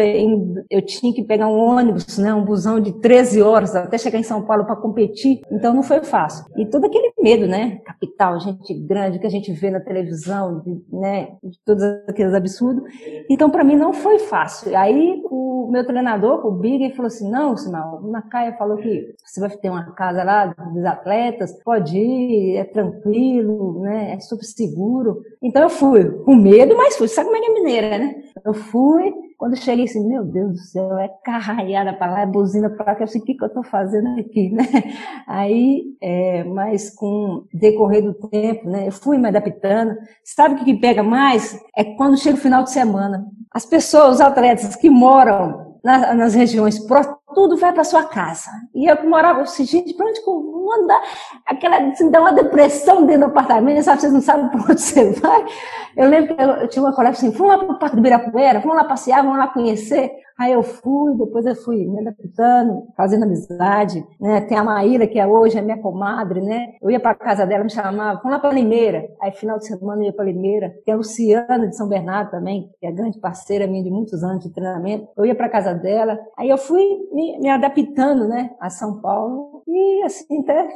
[0.69, 4.23] eu tinha que pegar um ônibus, né, um busão de 13 horas até chegar em
[4.23, 6.45] São Paulo para competir, então não foi fácil.
[6.57, 7.77] E todo aquele medo, né?
[7.85, 12.83] Capital, gente grande que a gente vê na televisão, de, né, de todos aqueles absurdos.
[13.29, 14.75] Então para mim não foi fácil.
[14.77, 19.39] Aí o meu treinador, o Big, falou assim: "Não, Simão, o Nakaia falou que você
[19.39, 24.13] vai ter uma casa lá dos atletas, pode ir, é tranquilo, né?
[24.13, 25.20] É super seguro".
[25.41, 27.07] Então eu fui, com medo, mas fui.
[27.07, 28.15] Sabe como é que é mineira, né?
[28.45, 32.69] Eu fui, quando cheguei assim, meu Deus do céu, é carraiada para lá, é buzina
[32.69, 34.63] para que eu sei o que, que eu estou fazendo aqui, né?
[35.27, 39.95] Aí, é, mas com decorrer do tempo, né, eu fui me adaptando.
[40.23, 41.59] Sabe o que, que pega mais?
[41.75, 43.25] É quando chega o final de semana.
[43.51, 46.79] As pessoas, os atletas que moram na, nas regiões
[47.33, 48.51] tudo vai para sua casa.
[48.73, 51.01] E eu que morava assim, gente, para onde que eu vou andar?
[51.45, 54.01] Aquela, assim, dá uma depressão dentro do apartamento, sabe?
[54.01, 55.45] Vocês não sabem para onde você vai.
[55.95, 58.01] Eu lembro que eu, eu tinha uma colega assim, vamos lá para o Parque do
[58.01, 60.11] Birapuera, vamos lá passear, vamos lá conhecer.
[60.37, 64.41] Aí eu fui, depois eu fui me adaptando, fazendo amizade, né?
[64.41, 66.73] Tem a Maíra, que é hoje é minha comadre, né?
[66.81, 69.07] Eu ia para casa dela, me chamava, vamos lá para Limeira.
[69.21, 70.73] Aí final de semana eu ia para Limeira.
[70.85, 74.43] Tem a Luciana de São Bernardo também, que é grande parceira minha de muitos anos
[74.43, 75.07] de treinamento.
[75.15, 76.19] Eu ia para casa dela.
[76.37, 79.60] Aí eu fui me, me, adaptando, né, a São Paulo.
[79.67, 80.69] E assim, até,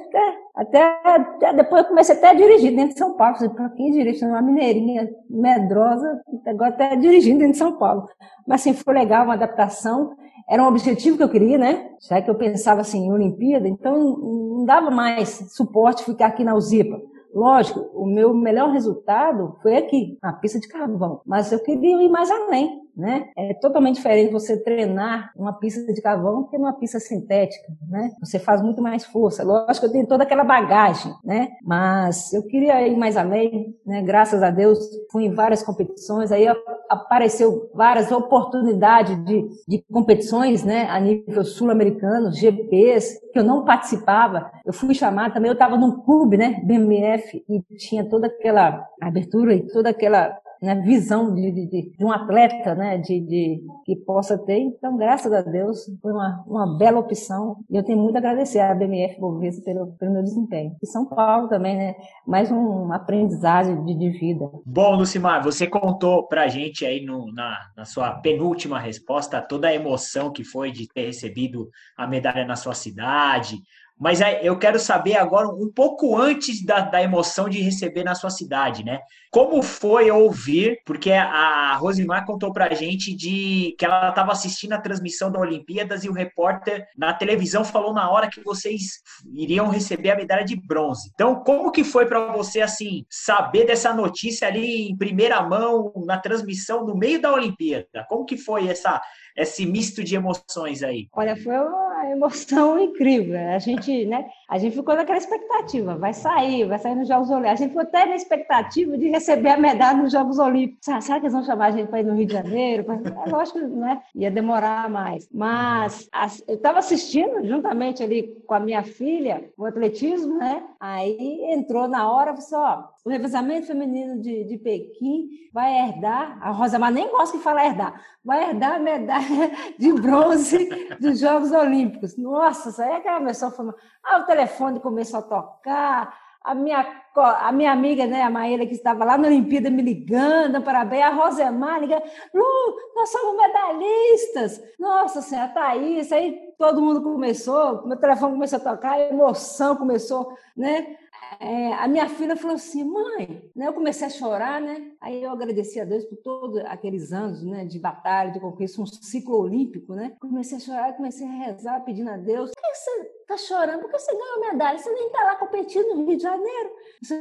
[0.56, 3.36] até, até, depois eu comecei até a dirigir dentro de São Paulo.
[3.54, 8.08] Para quem dirige uma mineirinha medrosa, agora até dirigindo dentro de São Paulo.
[8.48, 10.16] Mas assim, foi legal, uma adaptação.
[10.48, 11.90] Era um objetivo que eu queria, né?
[12.08, 16.56] Já que eu pensava assim em Olimpíada, então não dava mais suporte ficar aqui na
[16.56, 17.02] UZIPA.
[17.34, 21.20] Lógico, o meu melhor resultado foi aqui, na pista de carvão.
[21.26, 22.85] Mas eu queria ir mais além.
[22.96, 23.28] Né?
[23.38, 28.12] É totalmente diferente você treinar uma pista de carvão que numa pista sintética, né?
[28.20, 29.44] Você faz muito mais força.
[29.44, 31.50] Lógico eu tenho toda aquela bagagem, né?
[31.64, 34.02] Mas eu queria ir mais além, né?
[34.02, 34.80] Graças a Deus,
[35.12, 36.48] fui em várias competições, aí
[36.90, 40.88] apareceu várias oportunidades de, de competições, né?
[40.90, 44.52] A nível sul-americano, GPs, que eu não participava.
[44.66, 46.62] Eu fui chamada também, eu estava num clube, né?
[46.64, 52.12] BMF, e tinha toda aquela abertura e toda aquela né, visão de, de, de, um
[52.12, 54.60] atleta, né, de, de, que possa ter.
[54.60, 57.58] Então, graças a Deus, foi uma, uma bela opção.
[57.70, 60.76] E eu tenho muito a agradecer à BMF Bovespa pelo, pelo meu desempenho.
[60.82, 61.96] E São Paulo também, né,
[62.28, 64.50] mais um aprendizagem de, de vida.
[64.66, 69.74] Bom, Lucimar, você contou pra gente aí no, na, na sua penúltima resposta toda a
[69.74, 73.58] emoção que foi de ter recebido a medalha na sua cidade,
[74.00, 78.30] mas eu quero saber agora, um pouco antes da, da emoção de receber na sua
[78.30, 79.00] cidade, né?
[79.32, 84.82] Como foi ouvir, porque a Rosimar contou pra gente de que ela estava assistindo a
[84.82, 89.02] transmissão da Olimpíadas e o repórter na televisão falou na hora que vocês
[89.34, 91.10] iriam receber a medalha de bronze.
[91.14, 96.18] Então, como que foi para você, assim, saber dessa notícia ali em primeira mão, na
[96.18, 98.06] transmissão, no meio da Olimpíada?
[98.08, 99.02] Como que foi essa,
[99.38, 101.08] esse misto de emoções aí?
[101.14, 103.38] Olha, foi uma emoção incrível.
[103.38, 107.52] A gente, né, a gente ficou naquela expectativa, vai sair, vai sair nos Jogos Olímpicos.
[107.52, 110.86] A gente ficou até na expectativa de receber a medalha nos Jogos Olímpicos.
[111.02, 112.86] Será que eles vão chamar a gente para ir no Rio de Janeiro?
[113.26, 114.02] É lógico, né?
[114.16, 115.28] Ia demorar mais.
[115.34, 116.10] Mas
[116.48, 120.64] eu estava assistindo juntamente ali com a minha filha o atletismo, né?
[120.88, 126.52] Aí entrou na hora, falou assim, o revezamento feminino de, de Pequim vai herdar, a
[126.52, 130.70] Rosa Mar nem gosta que fala herdar, vai herdar a medalha de bronze
[131.00, 132.16] dos Jogos Olímpicos.
[132.16, 136.14] Nossa, aí aquela pessoa falou, ah, o telefone começou a tocar,
[136.46, 140.62] a minha, a minha amiga, né, a Maíra, que estava lá na Olimpíada me ligando,
[140.62, 147.02] parabéns, a Rosemar ligando, Lu, nós somos medalhistas, nossa senhora, tá isso, aí todo mundo
[147.02, 150.98] começou, meu telefone começou a tocar, a emoção começou, né,
[151.40, 154.92] é, a minha filha falou assim, mãe, né, eu comecei a chorar, né?
[155.02, 158.86] Aí eu agradeci a Deus por todos aqueles anos, né, de batalha, de conquista, um
[158.86, 160.16] ciclo olímpico, né?
[160.20, 163.82] Comecei a chorar, comecei a rezar, pedindo a Deus, por que você tá chorando?
[163.82, 164.78] Por que você ganhou medalha?
[164.78, 166.72] Você nem tá lá competindo no Rio de Janeiro.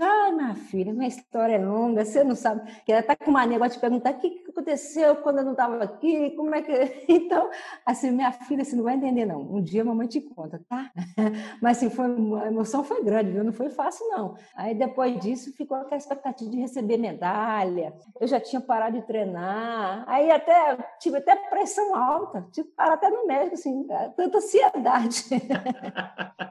[0.00, 2.70] Ai, minha filha, minha história é longa, você não sabe.
[2.84, 5.52] Que ela tá com uma negócio de perguntar o que, que aconteceu quando eu não
[5.52, 6.74] estava aqui, como é que.
[7.24, 7.48] Então,
[7.86, 9.40] assim, minha filha, você não vai entender, não.
[9.40, 10.90] Um dia a mamãe te conta, tá?
[11.60, 12.06] Mas assim, foi,
[12.42, 13.44] a emoção foi grande, viu?
[13.44, 14.36] Não foi fácil, não.
[14.54, 17.94] Aí depois disso ficou aquela expectativa de receber medalha.
[18.20, 20.04] Eu já tinha parado de treinar.
[20.06, 25.24] Aí até tive até pressão alta, tive que parar até no médico, assim, tanta ansiedade.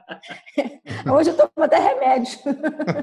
[1.12, 2.38] Hoje eu tomo até remédio.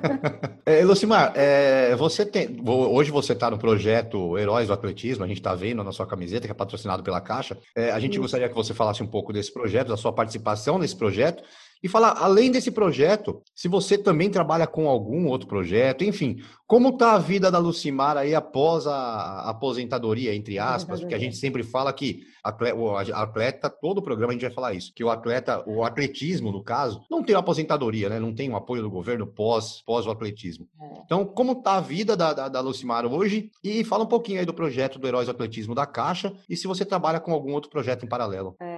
[0.65, 5.37] é, Lucimar, é, você tem, hoje você está no projeto Heróis do Atletismo, a gente
[5.37, 7.57] está vendo na sua camiseta, que é patrocinado pela Caixa.
[7.75, 10.95] É, a gente gostaria que você falasse um pouco desse projeto, da sua participação nesse
[10.95, 11.43] projeto,
[11.83, 16.89] e falar, além desse projeto, se você também trabalha com algum outro projeto, enfim, como
[16.89, 21.63] está a vida da Lucimar aí após a aposentadoria, entre aspas, porque a gente sempre
[21.63, 22.23] fala que
[22.75, 26.51] o atleta, todo o programa a gente vai falar isso, que o atleta, o atletismo,
[26.51, 28.19] no caso, não tem aposentadoria, né?
[28.19, 30.67] Não tem o apoio do governo pós, pós o atletismo.
[30.81, 31.01] É.
[31.05, 33.51] Então, como está a vida da, da, da Lucimar hoje?
[33.63, 36.67] E fala um pouquinho aí do projeto do Heróis do Atletismo da Caixa e se
[36.67, 38.55] você trabalha com algum outro projeto em paralelo.
[38.59, 38.70] É,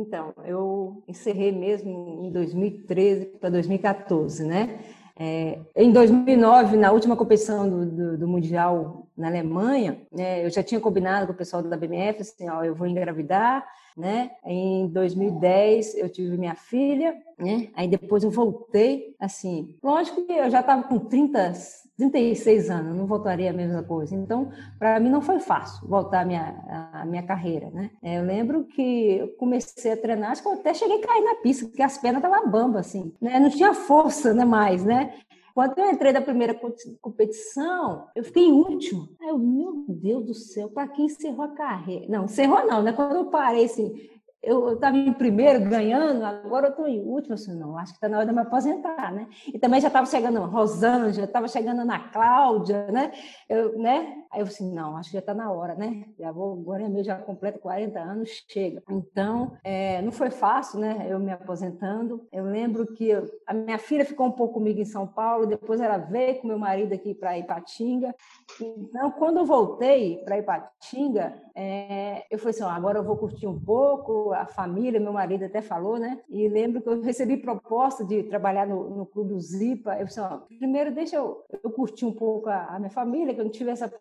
[0.00, 4.78] então, eu encerrei mesmo em 2013 para 2014, né?
[5.18, 10.62] É, em 2009, na última competição do, do, do Mundial na Alemanha, né, eu já
[10.62, 14.30] tinha combinado com o pessoal da BMF, assim, ó, eu vou engravidar, né?
[14.46, 17.68] Em 2010 eu tive minha filha, né?
[17.74, 21.52] Aí depois eu voltei, assim, lógico que eu já estava com 30,
[21.96, 24.14] 36 anos, não voltaria a mesma coisa.
[24.14, 27.90] Então, para mim não foi fácil voltar a minha, a minha carreira, né?
[28.00, 31.24] É, eu lembro que eu comecei a treinar, acho que eu até cheguei a cair
[31.24, 33.40] na pista, porque as pernas estavam bamba, assim, né?
[33.40, 35.12] Não tinha força, né, mais, né?
[35.54, 36.58] Quando eu entrei na primeira
[37.00, 39.08] competição, eu fiquei em último.
[39.20, 42.06] Aí eu, meu Deus do céu, para quem encerrou a carreira?
[42.08, 42.92] Não, encerrou não, né?
[42.92, 44.08] Quando eu parei assim,
[44.42, 48.08] eu estava em primeiro ganhando, agora eu estou em último, assim, não, acho que está
[48.08, 49.28] na hora de me aposentar, né?
[49.52, 53.12] E também já estava chegando a Rosângela, estava chegando na Cláudia, né?
[53.48, 54.17] Eu, né?
[54.30, 56.04] Aí eu assim, não, acho que já está na hora, né?
[56.18, 58.82] Já vou, agora é meu, já completo 40 anos, chega.
[58.88, 61.06] Então, é, não foi fácil, né?
[61.08, 62.26] Eu me aposentando.
[62.32, 65.80] Eu lembro que eu, a minha filha ficou um pouco comigo em São Paulo, depois
[65.80, 68.14] ela veio com meu marido aqui para Ipatinga.
[68.60, 73.46] Então, quando eu voltei para Ipatinga, é, eu falei assim, ó, agora eu vou curtir
[73.46, 76.20] um pouco, a família, meu marido até falou, né?
[76.28, 79.96] E lembro que eu recebi proposta de trabalhar no, no Clube Zipa.
[79.98, 83.40] Eu disse, ó, primeiro deixa eu, eu curtir um pouco a, a, minha família, que
[83.40, 83.92] eu não tive essa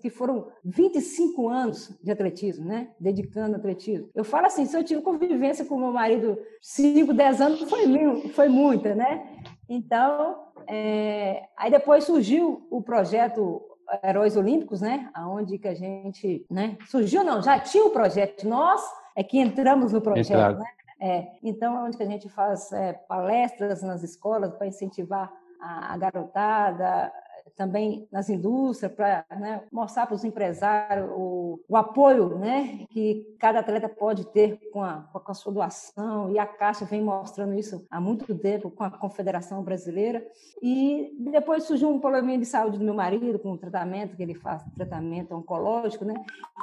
[0.00, 2.90] que foram 25 anos de atletismo, né?
[3.00, 4.08] Dedicando atletismo.
[4.14, 8.48] Eu falo assim, se eu tive convivência com meu marido 5, 10 anos, foi, foi
[8.48, 9.40] muita, né?
[9.68, 11.48] Então, é...
[11.56, 13.62] aí depois surgiu o projeto
[14.02, 15.10] Heróis Olímpicos, né?
[15.14, 16.76] Aonde que a gente, né?
[16.86, 18.48] Surgiu não, já tinha o projeto.
[18.48, 18.82] Nós
[19.16, 20.66] é que entramos no projeto, né?
[21.00, 25.98] É, então, onde que a gente faz é, palestras nas escolas para incentivar a, a
[25.98, 27.12] garotada,
[27.56, 33.60] também nas indústrias, para né, mostrar para os empresários o, o, apoio né, que cada
[33.60, 37.86] atleta pode ter com a, com a sua doação, e a Caixa vem mostrando isso
[37.90, 40.26] há muito tempo com a Confederação Brasileira.
[40.62, 44.34] E depois surgiu um problema de saúde do meu marido, com o tratamento que ele
[44.34, 46.14] faz, tratamento oncológico, né?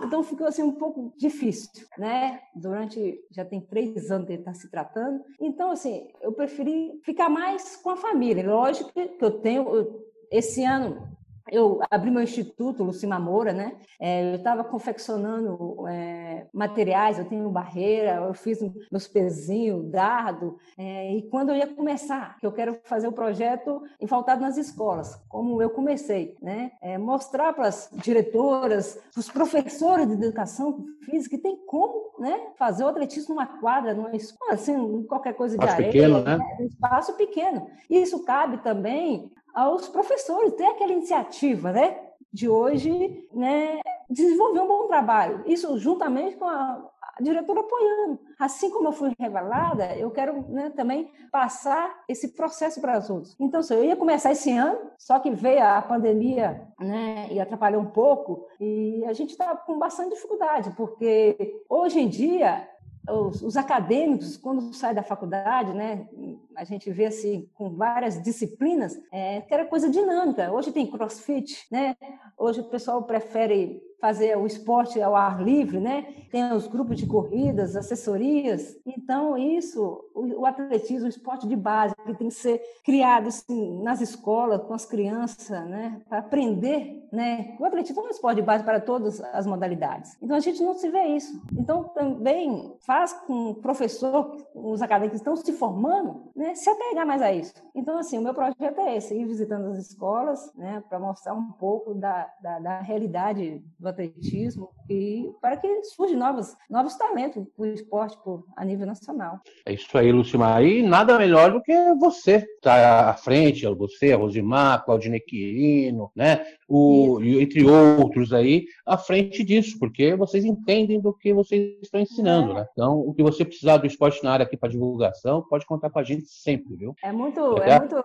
[0.03, 2.41] Então ficou assim um pouco difícil, né?
[2.55, 5.23] Durante, já tem três anos ele está se tratando.
[5.39, 8.49] Então, assim, eu preferi ficar mais com a família.
[8.49, 11.11] Lógico que eu tenho, eu esse ano
[11.51, 13.73] eu abri meu instituto, Lucima Moura, né?
[13.99, 21.13] É, eu estava confeccionando é, materiais, eu tenho barreira, eu fiz meus pezinhos, dardo, é,
[21.13, 25.61] e quando eu ia começar, que eu quero fazer o projeto faltado nas escolas, como
[25.61, 26.71] eu comecei, né?
[26.81, 32.47] É, mostrar para as diretoras, para os professores de educação física que tem como, né?
[32.57, 36.37] Fazer o atletismo numa quadra, numa escola, assim, qualquer coisa de areia, pequeno, né?
[36.59, 37.67] Um espaço pequeno.
[37.89, 41.99] Isso cabe também aos professores, ter aquela iniciativa, né?
[42.33, 45.43] De hoje, né, desenvolver um bom trabalho.
[45.45, 48.19] Isso juntamente com a, a diretora apoiando.
[48.39, 53.35] Assim como eu fui revelada, eu quero né, também passar esse processo para os outros.
[53.39, 57.89] Então, eu ia começar esse ano, só que veio a pandemia né, e atrapalhou um
[57.89, 62.67] pouco, e a gente está com bastante dificuldade, porque hoje em dia
[63.09, 66.07] os, os, acadêmicos, quando saem da faculdade, né,
[66.55, 70.51] a gente vê assim, com várias disciplinas, é, que era coisa dinâmica.
[70.51, 71.95] Hoje tem crossfit, né?
[72.37, 76.07] hoje o pessoal prefere fazer o esporte ao ar livre, né?
[76.31, 78.75] Tem os grupos de corridas, assessorias.
[78.85, 84.01] Então, isso, o, atletismo, o esporte de base, que tem que ser criado assim, nas
[84.01, 86.01] escolas, com as crianças, né?
[86.09, 87.55] Para aprender, né?
[87.59, 90.17] O atletismo é um esporte de base para todas as modalidades.
[90.19, 91.39] Então, a gente não se vê isso.
[91.53, 96.55] Então, também faz com o professor, os acadêmicos estão se formando, né?
[96.55, 97.53] Se apegar mais a isso.
[97.75, 100.81] Então, assim, o meu projeto é esse, ir visitando as escolas, né?
[100.89, 106.55] Para mostrar um pouco da, da, da realidade do atletismo e para que surjam novos,
[106.69, 109.39] novos talentos para o esporte por, a nível nacional.
[109.65, 110.63] É isso aí, Lucimar.
[110.63, 116.11] E nada melhor do que você estar tá à frente, você, a Rosimar, Claudine Quirino,
[116.15, 116.45] né?
[116.67, 122.51] O, entre outros aí, à frente disso, porque vocês entendem do que vocês estão ensinando,
[122.51, 122.55] é.
[122.55, 122.67] né?
[122.71, 125.99] Então, o que você precisar do esporte na área aqui para divulgação, pode contar com
[125.99, 126.95] a gente sempre, viu?
[127.03, 127.95] É muito, é, é muito,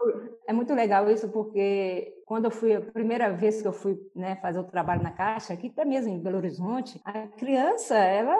[0.48, 4.34] é muito legal isso, porque quando eu fui, a primeira vez que eu fui né,
[4.42, 8.34] fazer o trabalho na Caixa, aqui até mesmo em Belo Horizonte, a criança, ela,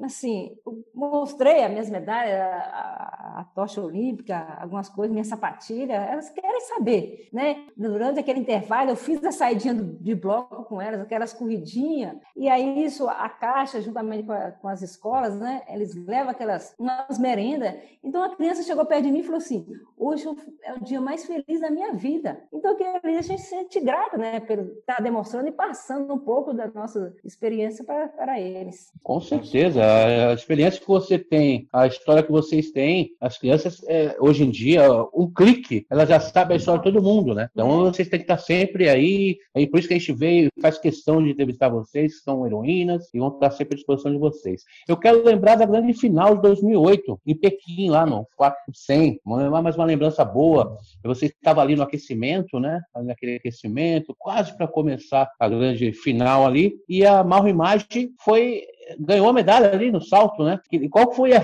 [0.00, 0.56] assim,
[0.94, 7.28] mostrei as minhas medalhas, a, a, tocha olímpica, algumas coisas, minha sapatilha, elas querem saber,
[7.32, 7.66] né?
[7.76, 12.84] Durante aquele intervalo, eu fiz a saidinha de bloco com elas, aquelas corridinhas, e aí
[12.84, 17.74] isso, a Caixa, juntamente com, a, com as escolas, né, eles levam aquelas, umas merendas,
[18.04, 19.66] então a criança chegou perto de mim e falou assim,
[20.08, 20.24] hoje
[20.64, 22.40] é o dia mais feliz da minha vida.
[22.52, 26.18] Então, queria a gente se sente grato, né, por estar tá demonstrando e passando um
[26.18, 28.90] pouco da nossa experiência para, para eles.
[29.02, 29.82] Com certeza,
[30.30, 34.50] a experiência que você tem, a história que vocês têm, as crianças, é, hoje em
[34.50, 34.82] dia,
[35.14, 37.48] um clique, elas já sabem a história de todo mundo, né?
[37.52, 37.90] Então, é.
[37.90, 41.22] vocês têm que estar sempre aí, aí por isso que a gente veio, faz questão
[41.22, 44.64] de entrevistar vocês, que são heroínas, e vão estar sempre à disposição de vocês.
[44.86, 49.62] Eu quero lembrar da grande final de 2008, em Pequim, lá no 400, vamos lembrar
[49.62, 52.80] mais uma lembrança boa, você estava ali no aquecimento, né?
[53.04, 58.64] naquele aquecimento, quase para começar a grande final ali, e a Marro Imagem foi
[58.98, 60.58] ganhou a medalha ali no salto, né?
[60.72, 61.42] E qual foi a,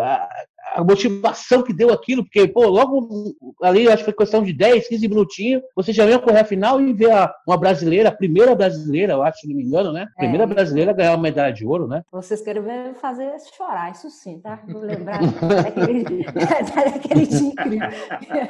[0.00, 0.28] a,
[0.74, 2.24] a, motivação que deu aquilo?
[2.24, 6.20] Porque, pô, logo ali, acho que foi questão de 10, 15 minutinhos, você já veio
[6.20, 9.56] correr a final e ver a, uma brasileira, a primeira brasileira, eu acho, se não
[9.56, 10.06] me engano, né?
[10.16, 12.02] A primeira é, brasileira a ganhar uma medalha de ouro, né?
[12.12, 14.60] Vocês querem ver fazer chorar, isso sim, tá?
[14.68, 16.04] Vou lembrar daquele,
[16.92, 17.88] daquele dia incrível.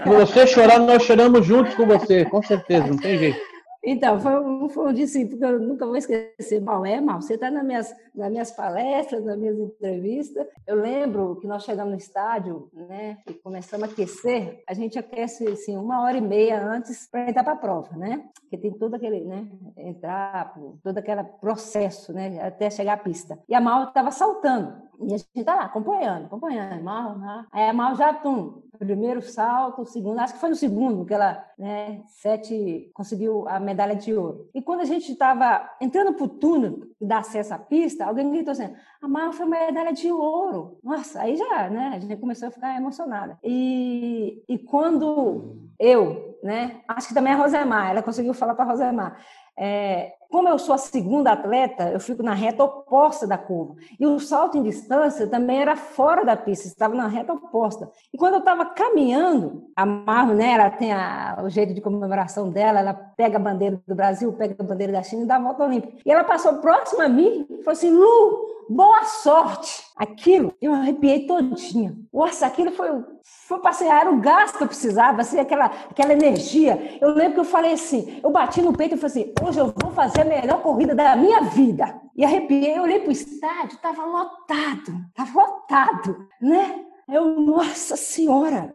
[0.07, 3.56] Você chorar, nós choramos juntos com você, com certeza, não tem jeito.
[3.89, 6.61] Então, foi um, foi um discípulo que eu nunca vou esquecer.
[6.61, 7.21] Mal é, mal.
[7.23, 10.45] Você está nas minhas, nas minhas palestras, nas minhas entrevistas.
[10.67, 14.65] Eu lembro que nós chegamos no estádio, né, e começamos a aquecer.
[14.69, 18.25] A gente aquece, assim, uma hora e meia antes para entrar para a prova, né?
[18.41, 23.39] Porque tem todo aquele, né, entrar, todo aquele processo, né, até chegar à pista.
[23.49, 24.85] E a Mal estava saltando.
[24.99, 26.83] E a gente tá lá, acompanhando, acompanhando.
[26.83, 27.45] Mal, mal.
[27.53, 31.15] Aí a Mal já, tum, primeiro salto, o segundo, acho que foi no segundo que
[31.15, 34.49] ela, né, sete, conseguiu a medalha de ouro.
[34.55, 38.53] E quando a gente estava entrando pro túnel que dá acesso à pista, alguém gritou
[38.53, 40.79] assim, a Mal foi medalha de ouro.
[40.83, 43.39] Nossa, aí já, né, a gente começou a ficar emocionada.
[43.43, 48.69] E, e quando eu, né, acho que também a Rosemar, ela conseguiu falar para a
[48.69, 49.21] Rosemar,
[49.59, 53.77] é, como eu sou a segunda atleta, eu fico na reta oposta da curva.
[53.99, 57.91] E o salto em distância também era fora da pista, estava na reta oposta.
[58.13, 62.51] E quando eu estava caminhando, a Marro, né, ela tem a, o jeito de comemoração
[62.51, 65.41] dela, ela pega a bandeira do Brasil, pega a bandeira da China e dá a
[65.41, 65.97] volta olímpica.
[66.05, 69.85] E ela passou próxima a mim e falou assim: Lu, boa sorte!
[69.97, 71.97] Aquilo, eu arrepiei todinha.
[72.13, 72.89] Nossa, aquilo foi,
[73.23, 76.99] foi passear, o gás que eu precisava, assim, aquela, aquela energia.
[77.01, 79.73] Eu lembro que eu falei assim, eu bati no peito e falei assim, hoje eu
[79.81, 82.01] vou fazer a melhor corrida da minha vida.
[82.15, 86.85] E arrepiei, eu olhei para o estádio, estava lotado, estava lotado, né?
[87.09, 88.75] Eu, nossa senhora,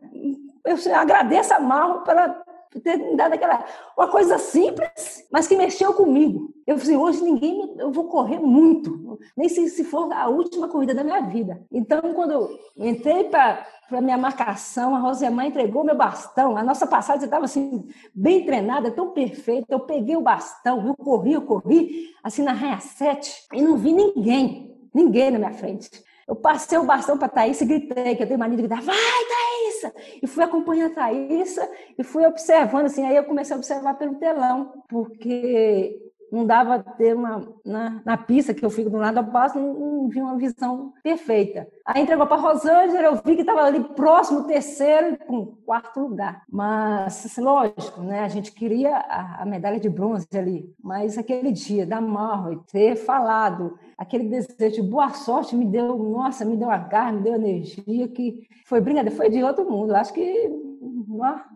[0.65, 2.43] eu agradeço a Marro pela
[2.80, 3.65] ter me dado aquela
[3.97, 6.53] uma coisa simples, mas que mexeu comigo.
[6.65, 10.69] Eu falei, hoje ninguém me, eu vou correr muito, nem se, se for a última
[10.69, 11.61] corrida da minha vida.
[11.72, 16.55] Então, quando eu entrei para a minha marcação, a Rosemar entregou meu bastão.
[16.55, 19.67] A nossa passagem estava assim, bem treinada, tão perfeita.
[19.69, 23.91] Eu peguei o bastão, eu corri, eu corri, assim na raia 7, e não vi
[23.91, 25.89] ninguém, ninguém na minha frente.
[26.28, 28.82] Eu passei o bastão para a Thaís e gritei, que eu tenho mania de gritar,
[28.82, 29.93] vai, Thaísa!
[30.22, 34.15] E fui acompanhando a Thaísa e fui observando, assim, aí eu comecei a observar pelo
[34.15, 39.23] telão, porque não dava ter uma na, na pista que eu fico do lado da
[39.23, 41.67] passo, não, não vi uma visão perfeita.
[41.86, 46.43] Aí entregou para Rosângela, eu vi que estava ali próximo, terceiro e com quarto lugar.
[46.49, 48.21] Mas, assim, lógico, né?
[48.21, 52.95] A gente queria a, a, medalha de bronze ali, mas aquele dia da Marro, ter
[52.95, 57.36] falado, aquele desejo de boa sorte me deu, nossa, me deu a garra, me deu
[57.36, 59.93] energia que foi brincadeira, foi de outro mundo.
[59.93, 60.49] Acho que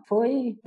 [0.06, 0.58] foi,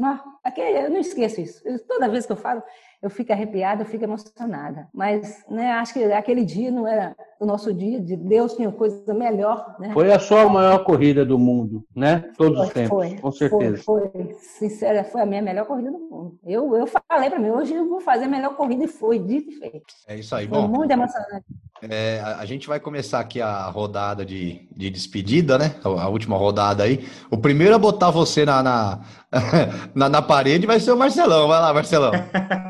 [0.58, 1.64] eu não esqueço isso.
[1.88, 2.64] Toda vez que eu falo,
[3.02, 4.88] eu fico arrepiada, eu fico emocionada.
[4.94, 9.14] Mas né, acho que aquele dia não era o nosso dia, de Deus tinha coisa
[9.14, 9.76] melhor.
[9.80, 9.92] Né?
[9.94, 12.26] Foi a sua maior corrida do mundo, né?
[12.38, 13.84] Todos foi, os tempos, foi, com certeza.
[13.84, 16.38] Foi, foi, sincera, foi a minha melhor corrida do mundo.
[16.46, 19.52] Eu, eu falei para mim, hoje eu vou fazer a melhor corrida e foi, dito
[19.52, 19.86] e feito.
[20.06, 20.68] É isso aí, foi bom.
[20.68, 21.46] muito emocionante.
[21.82, 25.76] É, a, gente vai começar aqui a rodada de, de despedida, né?
[25.82, 27.08] A, última rodada aí.
[27.32, 29.00] O primeiro a botar você na, na,
[29.96, 31.48] na, na parede vai ser o Marcelão.
[31.48, 32.12] Vai lá, Marcelão.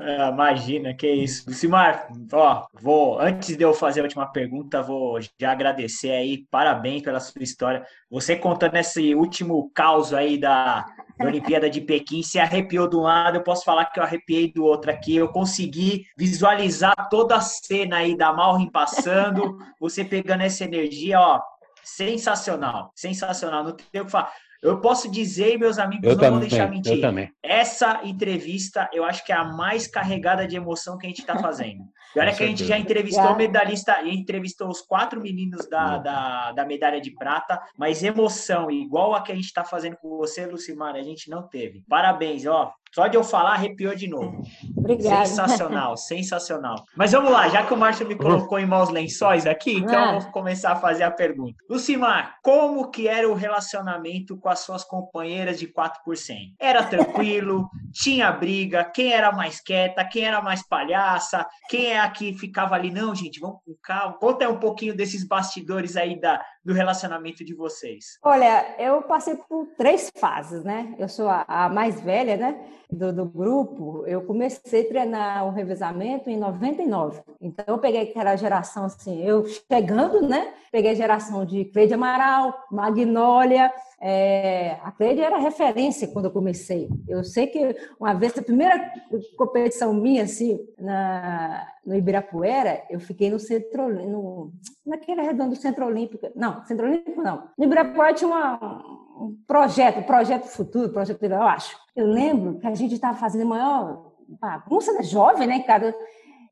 [0.00, 1.52] Ah, imagina, que isso.
[1.52, 7.02] Simar, ó, vou, antes de eu fazer a última pergunta, vou já agradecer aí, parabéns
[7.02, 7.86] pela sua história.
[8.10, 10.84] Você contando esse último caos aí da,
[11.18, 14.52] da Olimpíada de Pequim, se arrepiou de um lado, eu posso falar que eu arrepiei
[14.52, 15.14] do outro aqui.
[15.16, 21.40] Eu consegui visualizar toda a cena aí da Malrin passando, você pegando essa energia, ó,
[21.84, 23.64] sensacional, sensacional.
[23.64, 24.32] Não tem o que falar.
[24.62, 26.94] Eu posso dizer, meus amigos, eu não também, vou deixar mentir.
[26.94, 27.32] Eu também.
[27.42, 31.38] Essa entrevista, eu acho que é a mais carregada de emoção que a gente está
[31.38, 31.84] fazendo.
[32.14, 36.64] E olha que a gente já entrevistou medalhista, entrevistou os quatro meninos da, da, da,
[36.64, 40.96] medalha de prata, mas emoção igual a que a gente está fazendo com você, Lucimar,
[40.96, 41.84] a gente não teve.
[41.88, 42.72] Parabéns, ó.
[42.94, 44.42] Só de eu falar, arrepiou de novo.
[44.76, 45.26] Obrigada.
[45.26, 46.84] Sensacional, sensacional.
[46.96, 50.14] Mas vamos lá, já que o Márcio me colocou em maus lençóis aqui, então ah.
[50.14, 51.56] eu vou começar a fazer a pergunta.
[51.68, 56.54] Lucimar, como que era o relacionamento com as suas companheiras de 4 por 100?
[56.58, 57.68] Era tranquilo?
[57.92, 58.84] tinha briga?
[58.84, 60.04] Quem era mais quieta?
[60.04, 61.46] Quem era mais palhaça?
[61.68, 62.90] Quem é a que ficava ali?
[62.90, 64.18] Não, gente, vamos com calma.
[64.18, 68.18] Conta um pouquinho desses bastidores aí da, do relacionamento de vocês.
[68.22, 70.94] Olha, eu passei por três fases, né?
[70.98, 72.60] Eu sou a, a mais velha, né?
[72.90, 77.20] do, do, grupo, eu comecei a treinar o revezamento em 99.
[77.40, 80.54] Então, eu peguei aquela geração assim, eu chegando, né?
[80.72, 83.72] Peguei a geração de Cleide Amaral, Magnólia.
[84.00, 86.88] É, a Cleide era referência quando eu comecei.
[87.08, 88.92] Eu sei que uma vez, a primeira
[89.36, 94.52] competição minha, assim, na, no Ibirapuera, eu fiquei no centro, no,
[94.86, 96.28] naquele redondo do Centro Olímpico.
[96.36, 97.48] Não, Centro Olímpico não.
[97.58, 101.76] No Ibirapuera tinha uma um projeto, projeto futuro, projeto, eu acho.
[101.96, 105.02] Eu lembro que a gente estava fazendo maior bagunça, né?
[105.02, 105.94] Jovem, né, cara?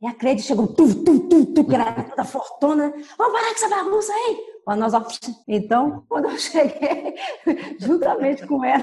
[0.03, 2.93] E a Cleide chegou, tu, tu, tu, tu, que era toda fortuna.
[3.17, 4.56] Vamos parar com essa bagunça aí!
[4.75, 4.93] Nós,
[5.47, 7.15] então, quando eu cheguei,
[7.79, 8.83] juntamente com ela,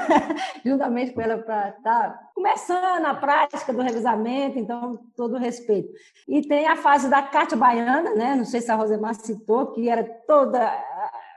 [0.64, 5.90] juntamente com ela para estar tá começando a prática do revisamento, então, todo respeito.
[6.28, 8.36] E tem a fase da Cátia Baiana, né?
[8.36, 10.60] Não sei se a Rosemar citou, que era toda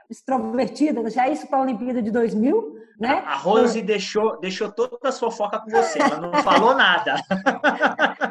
[0.09, 3.23] extrovertida, já isso para a Olimpíada de 2000, né?
[3.27, 7.15] A Rose deixou, deixou toda a sua foca com você, ela não falou nada.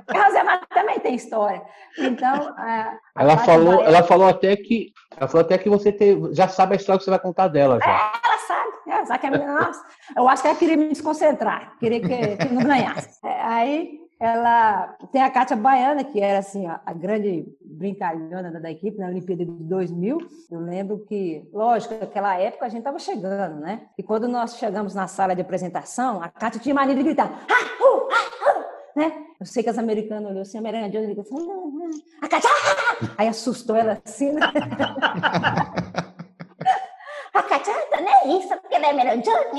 [0.08, 1.62] a Rosemar também tem história.
[1.98, 6.18] Então, a, a ela falou, ela falou até que ela falou até que você te,
[6.32, 7.86] já sabe a história que você vai contar dela já.
[7.86, 9.84] É, ela sabe, ela sabe que a menina, nossa,
[10.16, 13.20] eu acho que ela queria me desconcentrar, queria que, que não ganhasse.
[13.24, 18.58] É, aí ela tem a Kátia Baiana, que era assim, a, a grande brincalhona da,
[18.58, 20.18] da, equipe na Olimpíada de 2000.
[20.50, 23.82] Eu lembro que, lógico, naquela época a gente estava chegando, né?
[23.98, 27.84] E quando nós chegamos na sala de apresentação, a Kátia tinha mania de gritar, ah,
[27.84, 28.64] uh, ah, uh,
[28.98, 29.26] né?
[29.38, 31.36] Eu sei que as americanas olhou assim, a Mariana Jones ligou assim,
[32.22, 32.96] a Kátia, ah!
[33.18, 34.40] aí assustou ela assim, né?
[37.34, 39.52] a Kátia, não é isso, porque ela é Mariana Jones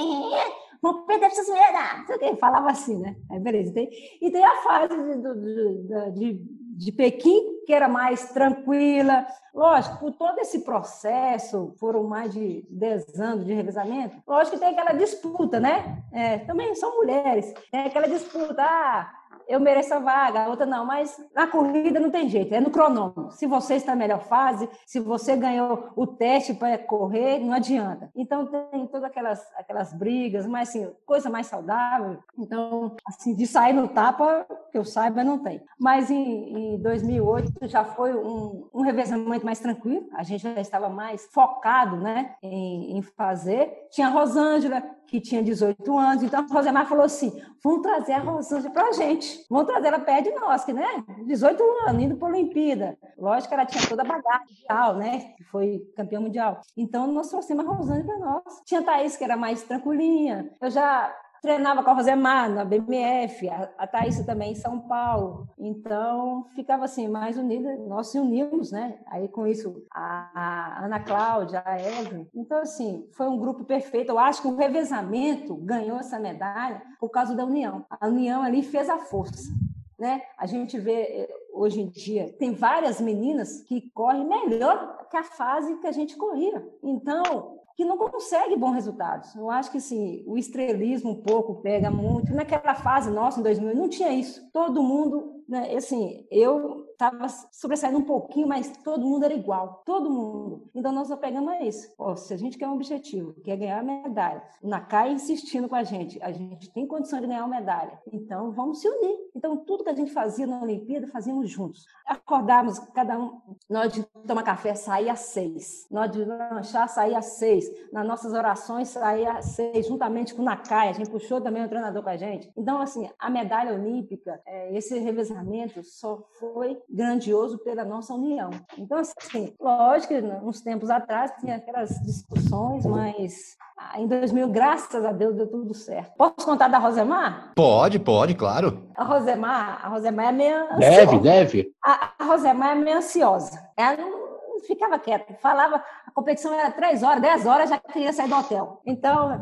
[0.93, 2.39] vão perder essas mulheres.
[2.39, 3.15] Falava assim, né?
[3.29, 3.73] Aí, beleza.
[3.77, 6.41] E tem a fase de, de, de,
[6.77, 9.25] de Pequim, que era mais tranquila.
[9.53, 14.69] Lógico, por todo esse processo, foram mais de 10 anos de revezamento, lógico que tem
[14.69, 16.03] aquela disputa, né?
[16.11, 17.53] É, também são mulheres.
[17.71, 19.11] Tem aquela disputa, ah,
[19.47, 22.69] eu mereço a vaga, a outra não, mas na corrida não tem jeito, é no
[22.69, 23.31] cronômetro.
[23.31, 28.09] Se você está na melhor fase, se você ganhou o teste para correr, não adianta.
[28.15, 32.19] Então tem todas aquelas, aquelas brigas, mas assim, coisa mais saudável.
[32.37, 35.61] Então, assim, de sair no tapa, que eu saiba, não tem.
[35.79, 40.89] Mas em, em 2008 já foi um, um revezamento mais tranquilo, a gente já estava
[40.89, 43.87] mais focado né, em, em fazer.
[43.91, 46.23] Tinha a Rosângela, que tinha 18 anos.
[46.23, 49.36] Então, a Rosemar falou assim: vamos trazer a Rosângela para a gente.
[49.49, 51.03] Vamos trazer ela perto de nós, que, né?
[51.25, 52.97] 18 anos, indo para a Olimpíada.
[53.17, 55.35] Lógico que ela tinha toda a bagagem mundial, né?
[55.51, 56.61] Foi campeã mundial.
[56.75, 58.61] Então, nós trouxemos a Rosângela para nós.
[58.65, 60.49] Tinha a Thaís, que era mais tranquilinha.
[60.61, 65.47] Eu já treinava com a Rosemar na BMF, a, a Thaís também em São Paulo.
[65.57, 68.99] Então, ficava assim, mais unida, nós se unimos, né?
[69.07, 72.27] Aí com isso, a, a Ana Cláudia, a Evelyn.
[72.33, 74.09] Então, assim, foi um grupo perfeito.
[74.09, 77.85] Eu acho que o revezamento ganhou essa medalha por causa da união.
[77.89, 79.51] A união ali fez a força.
[79.97, 80.21] Né?
[80.37, 85.23] A gente vê eh, hoje em dia, tem várias meninas que correm melhor que a
[85.23, 86.63] fase que a gente corria.
[86.83, 89.35] Então, que não consegue bons resultados.
[89.35, 92.33] Eu acho que assim, o estrelismo um pouco pega muito.
[92.33, 94.49] Naquela fase nossa, em 2000, não tinha isso.
[94.51, 100.09] Todo mundo, né, assim, eu estava sobressaindo um pouquinho, mas todo mundo era igual, todo
[100.09, 100.67] mundo.
[100.73, 101.95] Então nós só pegamos isso.
[101.95, 105.75] Pô, se a gente quer um objetivo, quer ganhar a medalha, o Nakai insistindo com
[105.75, 109.29] a gente, a gente tem condição de ganhar uma medalha, então vamos se unir.
[109.35, 111.85] Então tudo que a gente fazia na Olimpíada, fazíamos juntos.
[112.05, 113.39] Acordávamos, cada um,
[113.69, 118.33] nós de tomar café saía às seis, nós de lanchar saía às seis, nas nossas
[118.33, 122.09] orações saía às seis, juntamente com o Nakai, a gente puxou também o treinador com
[122.09, 122.51] a gente.
[122.57, 128.49] Então, assim, a medalha olímpica, é, esse revezamento só foi grandioso pela nossa união.
[128.77, 135.05] Então, assim, lógico que uns tempos atrás tinha aquelas discussões, mas ah, em 2000, graças
[135.05, 136.15] a Deus, deu tudo certo.
[136.17, 137.53] Posso contar da Rosemar?
[137.55, 138.89] Pode, pode, claro.
[138.95, 140.79] A Rosemar, a Rosemar é meio ansiosa.
[140.79, 141.71] Deve, deve.
[141.85, 143.69] A, a Rosemar é meio ansiosa.
[143.77, 144.27] Ela não
[144.65, 145.83] ficava quieta, falava,
[146.17, 148.81] competição era três horas, dez horas, já queria sair do hotel.
[148.83, 149.39] Então,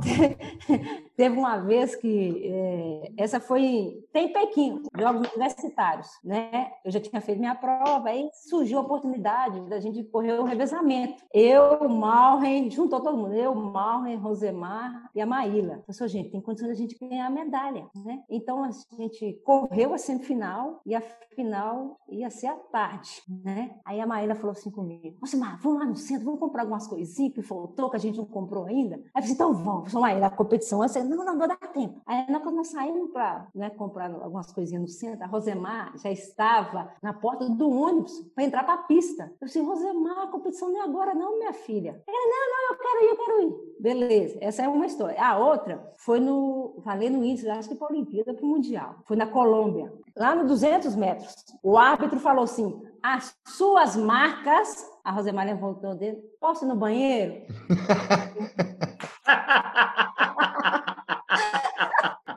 [1.15, 6.73] teve uma vez que, é, essa foi, tem Pequim, Jogos Universitários, né?
[6.83, 11.23] Eu já tinha feito minha prova, aí surgiu a oportunidade da gente correr o revezamento.
[11.33, 15.81] Eu, Malren, juntou todo mundo, eu, Malren, Rosemar e a Maíla.
[15.87, 18.21] Pessoal, gente, tem condição da gente ganhar a medalha, né?
[18.29, 21.01] Então, a gente correu a semifinal e a
[21.33, 23.79] final ia ser à tarde, né?
[23.85, 26.87] Aí a Maíla falou assim comigo, nossa, mas vamos lá no centro, vamos comprar algumas
[26.87, 28.95] coisinhas que faltou, que a gente não comprou ainda.
[28.95, 30.83] Aí eu falei, então vamos, vamos lá, a competição.
[30.83, 32.01] Eu falei, não, não, não dá tempo.
[32.05, 36.91] Aí quando nós saímos para né, comprar algumas coisinhas no centro, a Rosemar já estava
[37.01, 39.31] na porta do ônibus para entrar para a pista.
[39.39, 42.03] Eu disse, Rosemar, a competição não é agora não, minha filha.
[42.07, 43.75] Ela, não, não, eu quero ir, eu quero ir.
[43.79, 45.21] Beleza, essa é uma história.
[45.21, 48.95] A outra foi no, valendo índice, acho que para a Olimpíada, para o Mundial.
[49.05, 51.35] Foi na Colômbia, lá no 200 metros.
[51.61, 56.19] O árbitro falou assim, as suas marcas a Rosemar levantou o dedo.
[56.41, 57.33] Posso ir no banheiro?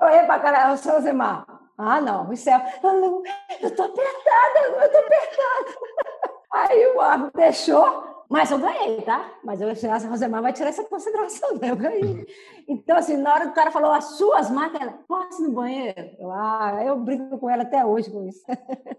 [0.03, 1.47] Oi, pra cara, o Rosemar.
[1.79, 2.61] Ah, não, o céu.
[2.83, 3.23] Eu,
[3.63, 5.71] eu tô apertada, eu tô apertada.
[6.53, 9.33] Aí o árbitro deixou, mas eu ganhei, tá?
[9.43, 11.71] Mas eu, a Rosemar vai tirar essa consideração, né?
[11.71, 12.27] Eu ganhei.
[12.69, 15.55] Então, assim, na hora que o cara falou as suas marcas, ela, posso ir no
[15.55, 16.11] banheiro?
[16.19, 18.45] Eu, ah, eu brinco com ela até hoje com isso.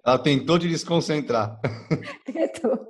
[0.04, 1.60] Ela tentou te desconcentrar.
[2.26, 2.89] Tentou.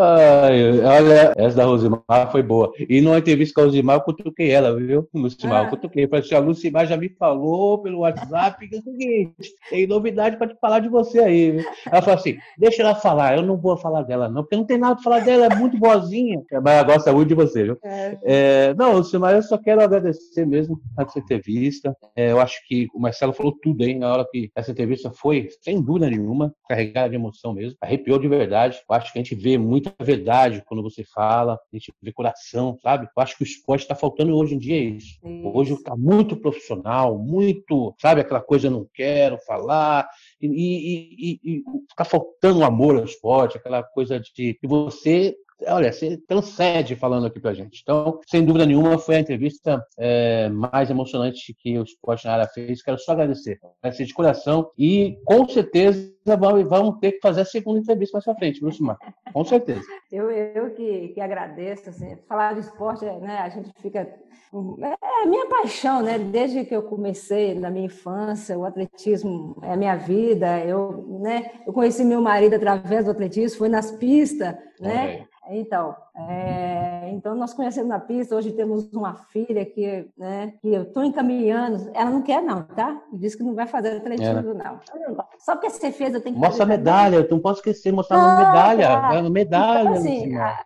[0.00, 2.72] Ai, olha, essa da Rosimar foi boa.
[2.88, 5.08] E numa entrevista com a Rosimar, eu cutuquei ela, viu?
[5.12, 5.64] Lucimar, ah.
[5.64, 6.04] eu cutuquei.
[6.04, 9.86] Eu falei assim, a Lucimar já me falou pelo WhatsApp que é o seguinte, tem
[9.86, 11.64] novidade para te falar de você aí, viu?
[11.90, 14.78] Ela falou assim, deixa ela falar, eu não vou falar dela não, porque não tem
[14.78, 16.42] nada para falar dela, é muito boazinha.
[16.62, 17.78] Mas gosta muito de você, viu?
[17.82, 18.18] É.
[18.22, 21.96] É, não, Lucimar, eu só quero agradecer mesmo essa entrevista.
[22.14, 23.98] É, eu acho que o Marcelo falou tudo, hein?
[23.98, 27.76] Na hora que essa entrevista foi, sem dúvida nenhuma, carregada de emoção mesmo.
[27.80, 28.78] Arrepiou de verdade.
[28.88, 29.58] Eu acho que a gente vê
[29.88, 33.06] muita verdade quando você fala, a gente vê coração, sabe?
[33.06, 35.18] Eu acho que o esporte está faltando hoje em dia é isso.
[35.24, 40.08] Hoje está muito profissional, muito, sabe, aquela coisa não quero falar,
[40.40, 45.36] e, está faltando amor ao esporte, aquela coisa de que você
[45.66, 47.80] olha, você transcende falando aqui pra gente.
[47.82, 52.48] Então, sem dúvida nenhuma, foi a entrevista é, mais emocionante que o Esporte na área
[52.48, 52.82] fez.
[52.82, 53.58] Quero só agradecer.
[53.82, 56.12] Agradecer de coração e, com certeza,
[56.68, 58.98] vamos ter que fazer a segunda entrevista mais pra frente, viu, Simar?
[59.32, 59.82] Com certeza.
[60.10, 61.90] Eu, eu que, que agradeço.
[61.90, 64.00] Assim, falar de esporte, né, a gente fica...
[64.00, 66.18] É a minha paixão, né?
[66.18, 70.64] Desde que eu comecei na minha infância, o atletismo é a minha vida.
[70.64, 75.26] Eu, né, eu conheci meu marido através do atletismo, foi nas pistas, né?
[75.50, 78.36] Então, é, então nós conhecemos na pista.
[78.36, 81.90] Hoje temos uma filha que, né, que eu estou encaminhando.
[81.94, 83.00] Ela não quer não, tá?
[83.12, 84.54] Diz que não vai fazer atletismo é.
[84.54, 84.80] não.
[85.38, 87.16] Só porque você fez, eu tenho que mostra a medalha.
[87.16, 89.30] Eu não posso esquecer mostrar uma medalha, tá.
[89.30, 89.80] medalha.
[89.80, 90.64] Então, assim, a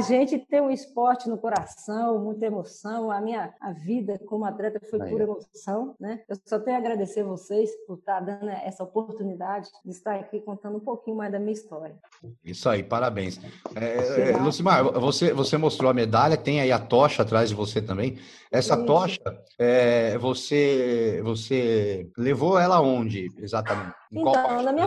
[0.00, 3.10] gente tem um esporte no coração, muita emoção.
[3.10, 5.10] A minha a vida como atleta foi Aí.
[5.10, 6.20] pura emoção, né?
[6.28, 10.76] Eu só tenho a agradecer vocês por estar dando essa oportunidade de estar aqui contando
[10.76, 11.96] um pouquinho mais da minha história.
[12.44, 13.40] Isso aí, parabéns.
[13.74, 17.82] É, é Lucimar, você, você mostrou a medalha, tem aí a tocha atrás de você
[17.82, 18.18] também.
[18.50, 18.86] Essa Isso.
[18.86, 19.20] tocha,
[19.58, 24.01] é, você, você levou ela onde exatamente?
[24.12, 24.86] Então, na minha,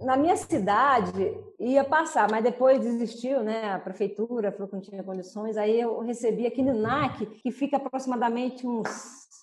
[0.00, 3.72] na minha cidade ia passar, mas depois desistiu, né?
[3.72, 5.56] A prefeitura falou que não tinha condições.
[5.56, 8.88] Aí eu recebi aqui no NAC, que fica aproximadamente uns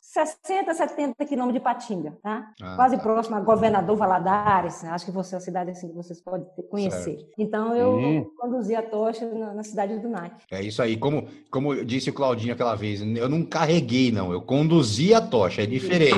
[0.09, 2.51] 60, 70 quilômetros de Patinga, tá?
[2.59, 3.03] Ah, Quase tá.
[3.03, 7.19] próximo a Governador Valadares, acho que você é uma cidade assim que vocês podem conhecer.
[7.19, 7.30] Certo.
[7.38, 8.27] Então eu Sim.
[8.36, 10.34] conduzi a tocha na, na, cidade do NAC.
[10.49, 14.41] É isso aí, como, como disse o Claudinho aquela vez, eu não carreguei não, eu
[14.41, 16.17] conduzi a tocha, é diferente.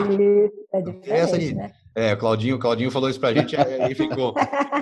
[0.71, 1.73] é diferente, Essa, né?
[1.93, 4.33] É, o Claudinho, o Claudinho falou isso pra gente e ficou,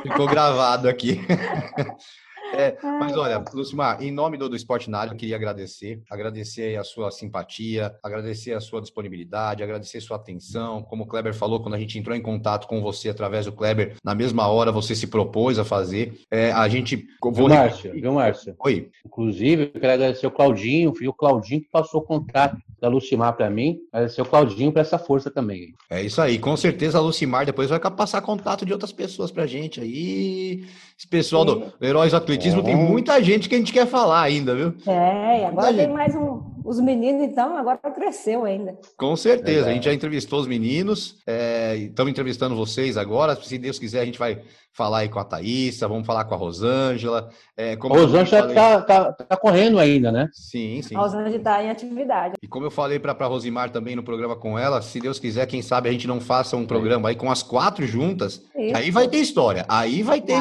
[0.03, 1.19] ficou gravado aqui.
[2.59, 6.77] É, mas olha, Lucimar, em nome do, do Esporte na área, eu queria agradecer, agradecer
[6.77, 10.83] a sua simpatia, agradecer a sua disponibilidade, agradecer a sua atenção.
[10.83, 13.95] Como o Kleber falou, quando a gente entrou em contato com você através do Kleber,
[14.03, 16.19] na mesma hora você se propôs a fazer.
[16.29, 17.07] É, a gente.
[17.33, 17.93] Viu, Márcio?
[17.93, 18.55] Viu, Márcio?
[18.59, 18.89] Oi.
[19.05, 23.49] Inclusive, eu quero agradecer o Claudinho, o Claudinho que passou o contato da Lucimar para
[23.49, 25.73] mim, agradecer o Claudinho por essa força também.
[25.89, 29.45] É isso aí, com certeza a Lucimar depois vai passar contato de outras pessoas pra
[29.45, 30.65] gente aí.
[30.97, 31.71] Esse pessoal Sim.
[31.79, 32.61] do Heróis Atletismo é.
[32.61, 34.73] tem muita gente que a gente quer falar ainda, viu?
[34.87, 38.77] É, agora tem mais um, os meninos, então, agora cresceu ainda.
[38.97, 39.71] Com certeza, é.
[39.71, 43.35] a gente já entrevistou os meninos, é, estamos entrevistando vocês agora.
[43.35, 44.41] Se Deus quiser, a gente vai
[44.79, 47.29] falar aí com a Thaísa, vamos falar com a Rosângela.
[47.57, 50.29] É, a Rosângela está tá, tá correndo ainda, né?
[50.31, 50.95] Sim, sim.
[50.95, 52.35] A Rosângela está em atividade.
[52.41, 55.45] E como eu falei para a Rosimar também no programa com ela, se Deus quiser,
[55.47, 58.77] quem sabe a gente não faça um programa aí com as quatro juntas, Isso.
[58.77, 60.39] aí vai ter história, aí vai ter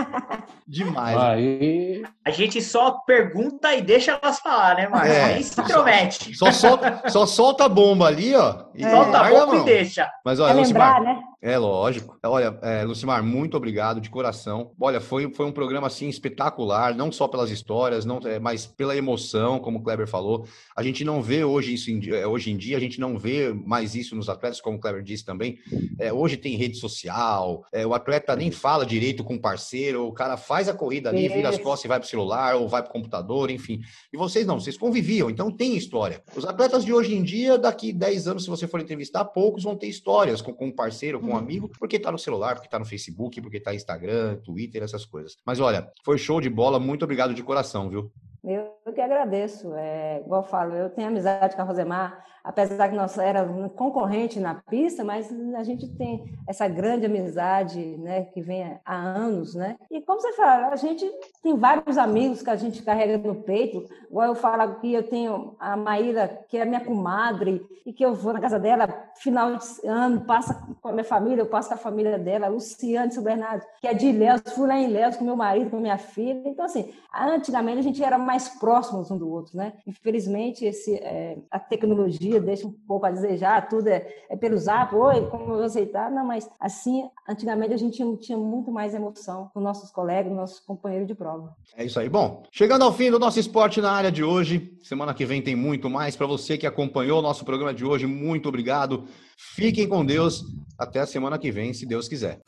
[0.66, 1.18] demais.
[1.18, 2.02] Aí...
[2.24, 5.10] A gente só pergunta e deixa elas falar, né, Marcos?
[5.10, 6.34] É, Nem se intromete.
[6.36, 8.64] Só, só, solta, só solta a bomba ali, ó.
[8.74, 10.10] E solta a bomba e deixa.
[10.24, 11.20] Mas olha, é lembrar, né?
[11.42, 12.18] É lógico.
[12.22, 14.72] Olha, é, Lucimar, muito obrigado de coração.
[14.78, 18.94] Olha, foi, foi um programa assim espetacular, não só pelas histórias, não, é, mas pela
[18.94, 20.46] emoção, como o Kleber falou.
[20.76, 23.54] A gente não vê hoje isso em, é, hoje em dia, a gente não vê
[23.54, 25.58] mais isso nos atletas, como o Kleber disse também.
[25.98, 30.12] É, hoje tem rede social, é, o atleta nem fala direito com o parceiro, o
[30.12, 32.82] cara faz a corrida ali, vira as costas e vai para o celular ou vai
[32.82, 33.80] para o computador, enfim.
[34.12, 36.22] E vocês não, vocês conviviam, então tem história.
[36.36, 39.74] Os atletas de hoje em dia, daqui 10 anos, se você for entrevistar, poucos vão
[39.74, 42.78] ter histórias com, com um parceiro, com um amigo, porque tá no celular, porque tá
[42.78, 45.36] no Facebook, porque tá no Instagram, Twitter, essas coisas.
[45.44, 48.10] Mas olha, foi show de bola, muito obrigado de coração, viu?
[48.42, 49.74] Eu que agradeço.
[49.74, 54.40] É, igual eu falo, eu tenho amizade com a Rosemar, apesar que nós éramos concorrente
[54.40, 59.76] na pista, mas a gente tem essa grande amizade, né, que vem há anos, né?
[59.90, 61.04] E como você fala, a gente
[61.42, 63.84] tem vários amigos que a gente carrega no peito.
[64.08, 68.14] Igual eu falo aqui, eu tenho a Maíra, que é minha comadre, e que eu
[68.14, 71.74] vou na casa dela final de ano, passa com a minha família, eu passo com
[71.74, 75.16] a família dela, a Luciane São Bernardo, que é de Ilhéus, fui lá em Ilhéus
[75.16, 76.42] com meu marido, com minha filha.
[76.46, 79.72] Então, assim, antigamente a gente era mais próximos um do outro, né?
[79.86, 84.56] Infelizmente, esse, é, a tecnologia dia deixa um pouco a desejar, tudo é, é pelo
[84.56, 86.10] zap, oi, como eu vou aceitar?
[86.10, 90.60] Não, mas assim, antigamente a gente tinha, tinha muito mais emoção com nossos colegas, nossos
[90.60, 91.54] companheiros de prova.
[91.76, 92.08] É isso aí.
[92.08, 95.56] Bom, chegando ao fim do nosso esporte na área de hoje, semana que vem tem
[95.56, 96.16] muito mais.
[96.16, 99.04] Para você que acompanhou o nosso programa de hoje, muito obrigado.
[99.36, 100.44] Fiquem com Deus.
[100.78, 102.40] Até a semana que vem, se Deus quiser.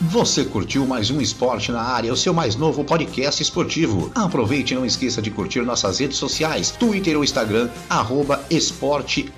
[0.00, 4.12] Você curtiu mais um Esporte na Área, o seu mais novo podcast esportivo.
[4.14, 9.28] Aproveite e não esqueça de curtir nossas redes sociais, Twitter ou Instagram, arroba esporte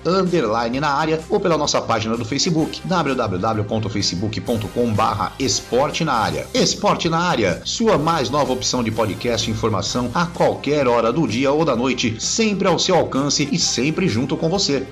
[0.79, 6.45] na área ou pela nossa página do Facebook, www.facebook.com barra esporte na área.
[6.53, 11.27] Esporte na área, sua mais nova opção de podcast e informação a qualquer hora do
[11.27, 14.85] dia ou da noite, sempre ao seu alcance e sempre junto com você.